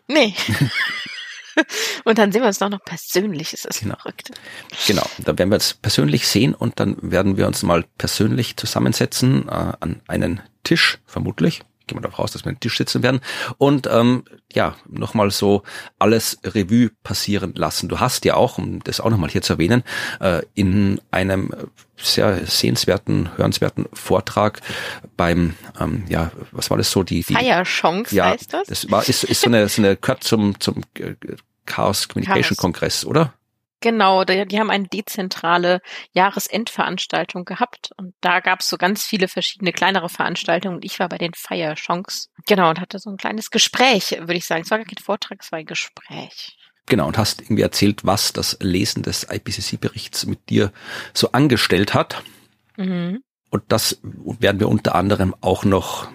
[0.09, 0.35] Nee.
[2.05, 3.53] und dann sehen wir uns doch noch persönlich.
[3.53, 3.97] Es ist genau.
[3.97, 4.31] verrückt.
[4.87, 9.49] Genau, da werden wir uns persönlich sehen und dann werden wir uns mal persönlich zusammensetzen
[9.49, 13.21] äh, an einen Tisch, vermutlich gehe mal davon aus, dass wir am Tisch sitzen werden
[13.59, 15.63] und ähm, ja, nochmal so
[15.99, 17.89] alles Revue passieren lassen.
[17.89, 19.83] Du hast ja auch, um das auch nochmal hier zu erwähnen,
[20.21, 21.53] äh, in einem
[21.97, 24.61] sehr sehenswerten, hörenswerten Vortrag
[25.17, 28.69] beim, ähm, ja, was war das so, die, die Feierchance ja, heißt das?
[28.69, 31.15] Das war, ist, ist so eine, so eine, gehört zum, zum äh,
[31.67, 32.57] Chaos Communication Chaos.
[32.57, 33.35] Kongress, oder?
[33.81, 35.81] Genau, die, die haben eine dezentrale
[36.13, 41.09] Jahresendveranstaltung gehabt und da gab es so ganz viele verschiedene kleinere Veranstaltungen und ich war
[41.09, 42.29] bei den Fire Chance.
[42.47, 44.63] Genau, und hatte so ein kleines Gespräch, würde ich sagen.
[44.63, 46.59] Es war gar kein Vortrag, es war ein Gespräch.
[46.87, 50.73] Genau, und hast irgendwie erzählt, was das Lesen des IPCC-Berichts mit dir
[51.15, 52.23] so angestellt hat.
[52.77, 53.23] Mhm.
[53.49, 56.09] Und das werden wir unter anderem auch noch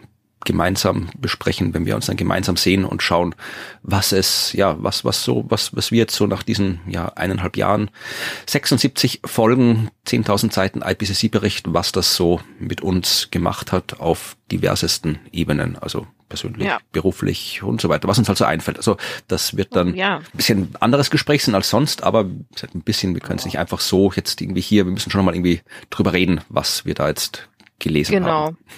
[0.46, 3.36] gemeinsam besprechen, wenn wir uns dann gemeinsam sehen und schauen,
[3.84, 7.58] was es, ja, was, was so, was, was wir jetzt so nach diesen, ja, eineinhalb
[7.58, 7.91] Jahren,
[8.48, 15.78] 76 Folgen, 10.000 Seiten IPCC-Bericht, was das so mit uns gemacht hat auf diversesten Ebenen,
[15.78, 16.80] also persönlich, ja.
[16.91, 18.78] beruflich und so weiter, was uns halt so einfällt.
[18.78, 20.18] Also das wird dann oh, ja.
[20.18, 23.80] ein bisschen anderes Gespräch sein als sonst, aber ein bisschen, wir können es nicht einfach
[23.80, 27.50] so jetzt irgendwie hier, wir müssen schon mal irgendwie drüber reden, was wir da jetzt
[27.80, 28.28] gelesen genau.
[28.28, 28.58] haben.
[28.58, 28.76] Genau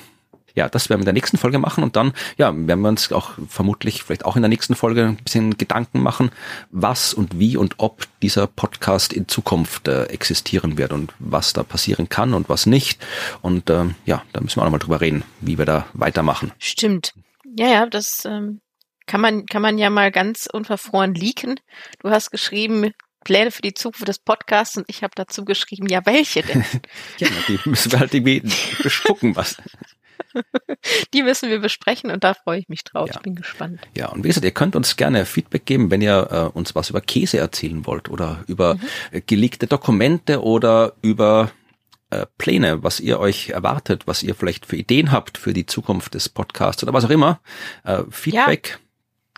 [0.58, 3.12] ja, das werden wir in der nächsten Folge machen und dann, ja, werden wir uns
[3.12, 6.32] auch vermutlich vielleicht auch in der nächsten Folge ein bisschen Gedanken machen,
[6.72, 11.62] was und wie und ob dieser Podcast in Zukunft äh, existieren wird und was da
[11.62, 13.05] passieren kann und was nicht.
[13.43, 16.51] Und ähm, ja, da müssen wir auch nochmal drüber reden, wie wir da weitermachen.
[16.58, 17.14] Stimmt.
[17.55, 18.60] Ja, ja, das ähm,
[19.05, 21.60] kann man, kann man ja mal ganz unverfroren leaken.
[21.99, 22.93] Du hast geschrieben,
[23.24, 26.64] Pläne für die Zukunft des Podcasts und ich habe dazu geschrieben, ja, welche denn?
[27.20, 28.41] ja, die müssen wir halt irgendwie
[28.84, 29.58] bespucken, was.
[31.13, 33.09] Die müssen wir besprechen und da freue ich mich drauf.
[33.09, 33.15] Ja.
[33.15, 33.80] Ich bin gespannt.
[33.95, 36.89] Ja, und wie gesagt, ihr könnt uns gerne Feedback geben, wenn ihr äh, uns was
[36.89, 38.82] über Käse erzählen wollt oder über mhm.
[39.11, 41.51] Äh, geleakte Dokumente oder über
[42.09, 46.13] äh, Pläne, was ihr euch erwartet, was ihr vielleicht für Ideen habt für die Zukunft
[46.13, 47.39] des Podcasts oder was auch immer.
[47.84, 48.70] Äh, Feedback.
[48.70, 48.88] Ja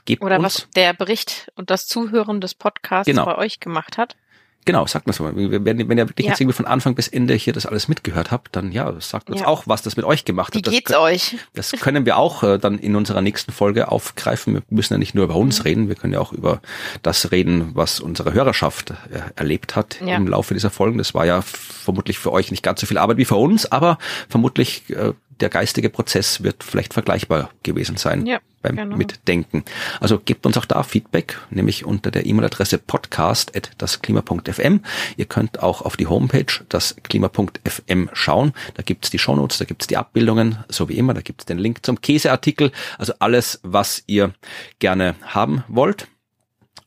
[0.09, 3.25] gebt Oder uns, was der Bericht und das Zuhören des Podcasts Genau.
[3.25, 4.17] bei euch gemacht hat.
[4.65, 5.33] Genau, sagt mir mal.
[5.65, 6.31] Wenn, wenn ihr wirklich Ja.
[6.33, 9.41] jetzt irgendwie von Anfang bis Ende hier das alles mitgehört habt, dann ja, sagt uns
[9.41, 9.47] Ja.
[9.47, 10.67] auch, was das mit euch gemacht Wie hat.
[10.67, 11.37] Das geht's kö- euch?
[11.53, 14.53] Das können wir auch äh, dann in unserer nächsten Folge aufgreifen.
[14.53, 15.39] Wir müssen ja nicht nur über Mhm.
[15.41, 16.61] uns reden, wir können ja auch über
[17.01, 18.95] das reden, was unsere Hörerschaft äh,
[19.35, 20.15] erlebt hat Ja.
[20.17, 20.97] im Laufe dieser Folgen.
[20.99, 23.97] Das war ja vermutlich für euch nicht ganz so viel Arbeit wie für uns, aber
[24.27, 28.97] vermutlich äh, der geistige Prozess wird vielleicht vergleichbar gewesen sein Ja, beim genau.
[28.97, 29.63] Mitdenken.
[29.99, 34.81] Also gebt uns auch da Feedback, nämlich unter der E-Mail-Adresse podcast.dasklima.fm.
[35.17, 38.53] Ihr könnt auch auf die Homepage das klima.fm schauen.
[38.75, 41.13] Da gibt's die Shownotes, da gibt's die Abbildungen, so wie immer.
[41.13, 42.71] Da gibt's den Link zum Käseartikel.
[42.97, 44.33] Also alles, was ihr
[44.79, 46.07] gerne haben wollt.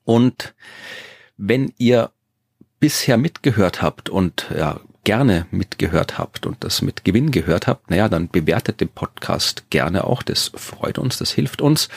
[0.05, 0.55] Und
[1.37, 2.11] wenn ihr
[2.81, 8.09] bisher mitgehört habt und ja, gerne mitgehört habt und das mit Gewinn gehört habt, naja,
[8.09, 10.23] dann bewertet den Podcast gerne auch.
[10.23, 11.89] Das freut uns, das hilft uns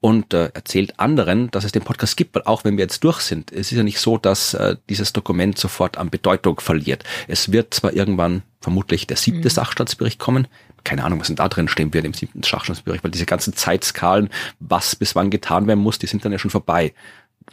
[0.00, 3.20] und äh, erzählt anderen, dass es den Podcast gibt, weil auch wenn wir jetzt durch
[3.20, 7.04] sind, es ist ja nicht so, dass äh, dieses Dokument sofort an Bedeutung verliert.
[7.28, 10.48] Es wird zwar irgendwann vermutlich der siebte Sachstandsbericht kommen,
[10.84, 14.28] keine Ahnung, was denn da drin stehen wird im siebten Sachstandsbericht, weil diese ganzen Zeitskalen,
[14.60, 16.94] was bis wann getan werden muss, die sind dann ja schon vorbei.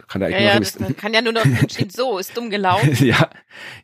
[0.08, 2.94] Kann ja, Ja, eigentlich ja, nur kann ja nur noch stehen, so, ist dumm gelaufen.
[3.06, 3.30] ja,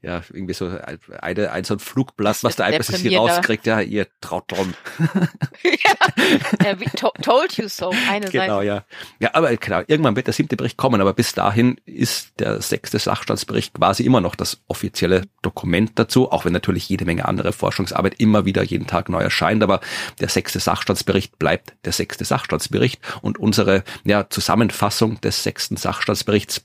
[0.01, 3.33] ja, irgendwie so eine, ein so ein Flugblatt, was der IPCC deprimierender.
[3.35, 4.73] rauskriegt, ja, ihr traut drum.
[5.63, 8.65] ja, wie to told you so, eine Genau, Seite.
[8.65, 8.83] ja.
[9.19, 12.99] Ja, aber genau, irgendwann wird der siebte Bericht kommen, aber bis dahin ist der sechste
[12.99, 18.15] Sachstandsbericht quasi immer noch das offizielle Dokument dazu, auch wenn natürlich jede Menge andere Forschungsarbeit
[18.19, 19.81] immer wieder jeden Tag neu erscheint, aber
[20.19, 25.96] der sechste Sachstandsbericht bleibt der sechste Sachstandsbericht und unsere ja, Zusammenfassung des sechsten Sachstandsberichts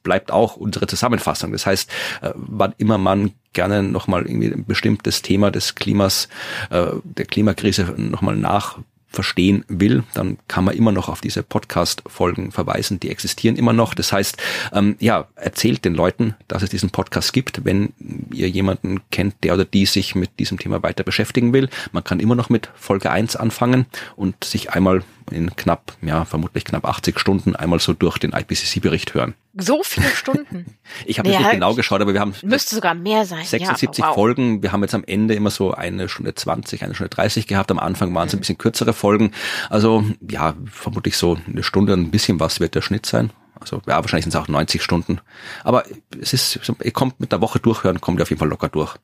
[0.02, 1.52] bleibt auch unsere Zusammenfassung.
[1.52, 1.90] Das heißt,
[2.22, 6.28] äh, wann immer man gerne nochmal irgendwie ein bestimmtes Thema des Klimas,
[6.70, 8.78] äh, der Klimakrise nochmal nach
[9.12, 13.94] verstehen will, dann kann man immer noch auf diese Podcast-Folgen verweisen, die existieren immer noch.
[13.94, 14.38] Das heißt,
[14.72, 17.92] ähm, ja, erzählt den Leuten, dass es diesen Podcast gibt, wenn
[18.32, 21.68] ihr jemanden kennt, der oder die sich mit diesem Thema weiter beschäftigen will.
[21.92, 25.02] Man kann immer noch mit Folge 1 anfangen und sich einmal
[25.32, 29.34] in knapp, ja, vermutlich knapp 80 Stunden einmal so durch den IPCC-Bericht hören.
[29.54, 30.78] So viele Stunden.
[31.04, 33.44] Ich habe nicht genau geschaut, aber wir haben Müsste sogar mehr sein.
[33.44, 34.14] 76 ja, wow.
[34.14, 34.62] Folgen.
[34.62, 37.70] Wir haben jetzt am Ende immer so eine Stunde 20, eine Stunde 30 gehabt.
[37.70, 39.32] Am Anfang waren es ein bisschen kürzere Folgen.
[39.68, 43.30] Also ja, vermutlich so eine Stunde, ein bisschen was wird der Schnitt sein.
[43.62, 45.20] Also ja, wahrscheinlich sind es auch 90 Stunden.
[45.64, 45.84] Aber
[46.20, 48.96] es ist, ihr kommt mit der Woche durchhören, kommt ihr auf jeden Fall locker durch.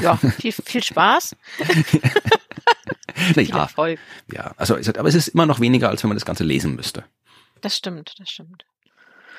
[0.00, 1.36] Ja, viel, viel Spaß.
[3.36, 3.98] Na ja, Erfolg.
[4.32, 4.52] ja.
[4.56, 7.04] Also, aber es ist immer noch weniger, als wenn man das Ganze lesen müsste.
[7.60, 8.64] Das stimmt, das stimmt.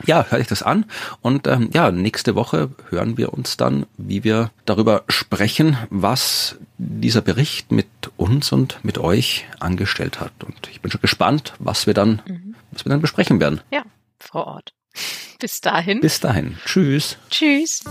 [0.06, 0.86] Ja, hört euch das an.
[1.22, 7.22] Und ähm, ja, nächste Woche hören wir uns dann, wie wir darüber sprechen, was dieser
[7.22, 7.88] Bericht mit
[8.18, 10.32] uns und mit euch angestellt hat.
[10.44, 12.22] Und ich bin schon gespannt, was wir dann,
[12.72, 13.62] was wir dann besprechen werden.
[13.72, 13.84] Ja,
[14.24, 14.74] vor Ort.
[15.40, 16.02] Bis dahin.
[16.02, 16.58] Bis dahin.
[16.66, 17.18] Tschüss.
[17.30, 17.84] Tschüss.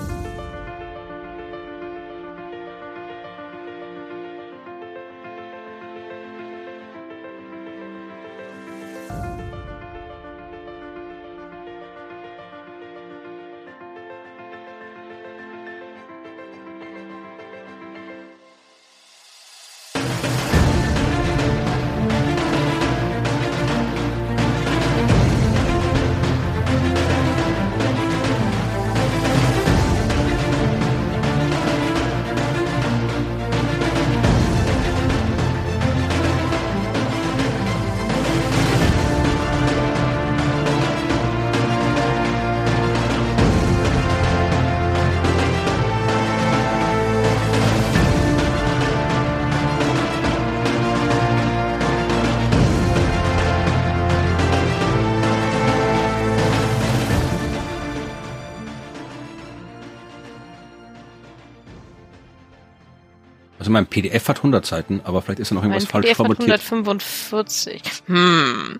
[63.73, 66.27] Mein PDF hat 100 Seiten, aber vielleicht ist da noch irgendwas Mein falsch PDF hat
[66.27, 66.61] formatiert.
[66.65, 67.83] 145.
[68.07, 68.79] Hm.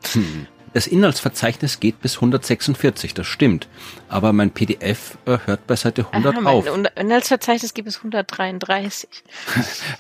[0.75, 3.69] Das Inhaltsverzeichnis geht bis 146, das stimmt.
[4.09, 6.65] Aber mein PDF äh, hört bei Seite 100 Aha, auf.
[6.65, 9.09] mein Inhaltsverzeichnis gibt es 133.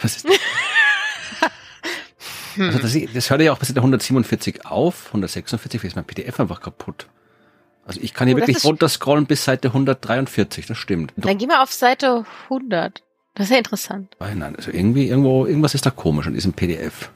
[0.00, 0.26] Was ist
[2.58, 6.60] also das, das hört ja auch bis Seite 147 auf, 146 ist mein PDF einfach
[6.60, 7.06] kaputt.
[7.84, 11.12] Also ich kann hier Oh, das wirklich runterscrollen bis Seite 143, das stimmt.
[11.16, 13.02] Dann geh mal auf Seite 100.
[13.34, 14.14] Das ist ja interessant.
[14.20, 17.10] Nein, nein, also irgendwie, irgendwo, irgendwas ist da komisch an diesem PDF.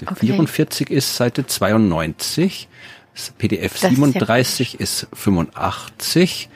[0.00, 0.26] Der Okay.
[0.26, 2.68] 44 ist Seite 92,
[3.14, 6.48] das PDF Das ist ja 37 ist 85.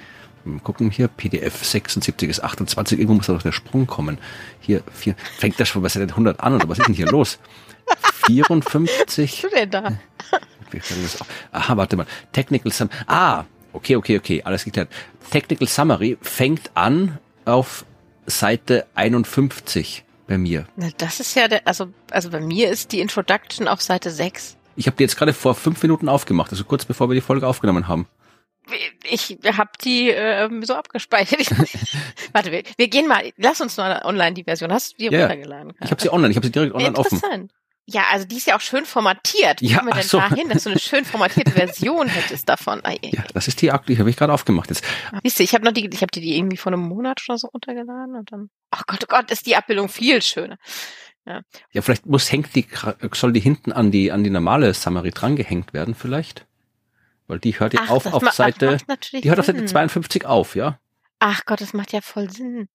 [0.44, 4.18] Mal gucken hier, PDF 76 ist 28, irgendwo muss da doch der Sprung kommen.
[4.60, 7.38] Hier, vier, fängt das schon bei Seite 100 an oder was ist denn hier los?
[8.26, 9.92] 54, Was denn da?
[11.52, 12.06] Aha, warte mal.
[12.32, 12.96] Technical Summary.
[13.06, 14.88] Ah, okay, okay, okay, alles geklärt.
[15.30, 17.84] Technical Summary fängt an auf
[18.26, 20.66] Seite 51 bei mir.
[20.76, 24.56] Na, das ist ja der, also, also bei mir ist die Introduction auf Seite 6.
[24.76, 27.46] Ich habe die jetzt gerade vor fünf Minuten aufgemacht, also kurz bevor wir die Folge
[27.46, 28.06] aufgenommen haben.
[29.04, 31.40] Ich habe die äh, so abgespeichert.
[31.40, 31.50] Ich,
[32.32, 33.32] warte, wir, wir gehen mal.
[33.36, 34.72] Lass uns mal online die Version.
[34.72, 35.72] Hast du die ja, runtergeladen?
[35.82, 36.30] Ich habe sie online.
[36.30, 37.52] Ich habe sie direkt online Interessant.
[37.86, 39.60] Ja, also die ist ja auch schön formatiert.
[39.60, 40.18] Wie ja, kommen wir denn so.
[40.18, 42.80] dahin, dass du eine schön formatierte Version hättest davon?
[42.84, 44.84] Ah, ja, das ist die aktuelle, habe ich gerade aufgemacht jetzt.
[45.22, 47.38] Siehst du, ich habe noch die, ich habe die, die irgendwie vor einem Monat oder
[47.38, 48.50] so runtergeladen und dann.
[48.70, 50.58] Ach Gott, oh Gott, ist die Abbildung viel schöner.
[51.24, 51.42] Ja.
[51.70, 52.66] ja, vielleicht muss hängt die,
[53.12, 56.46] soll die hinten an die an die normale Summary drangehängt werden, vielleicht,
[57.28, 58.78] weil die hört ja Ach, auf auf Seite,
[59.12, 60.80] die hört auf Seite 52 auf, ja.
[61.20, 62.68] Ach Gott, das macht ja voll Sinn.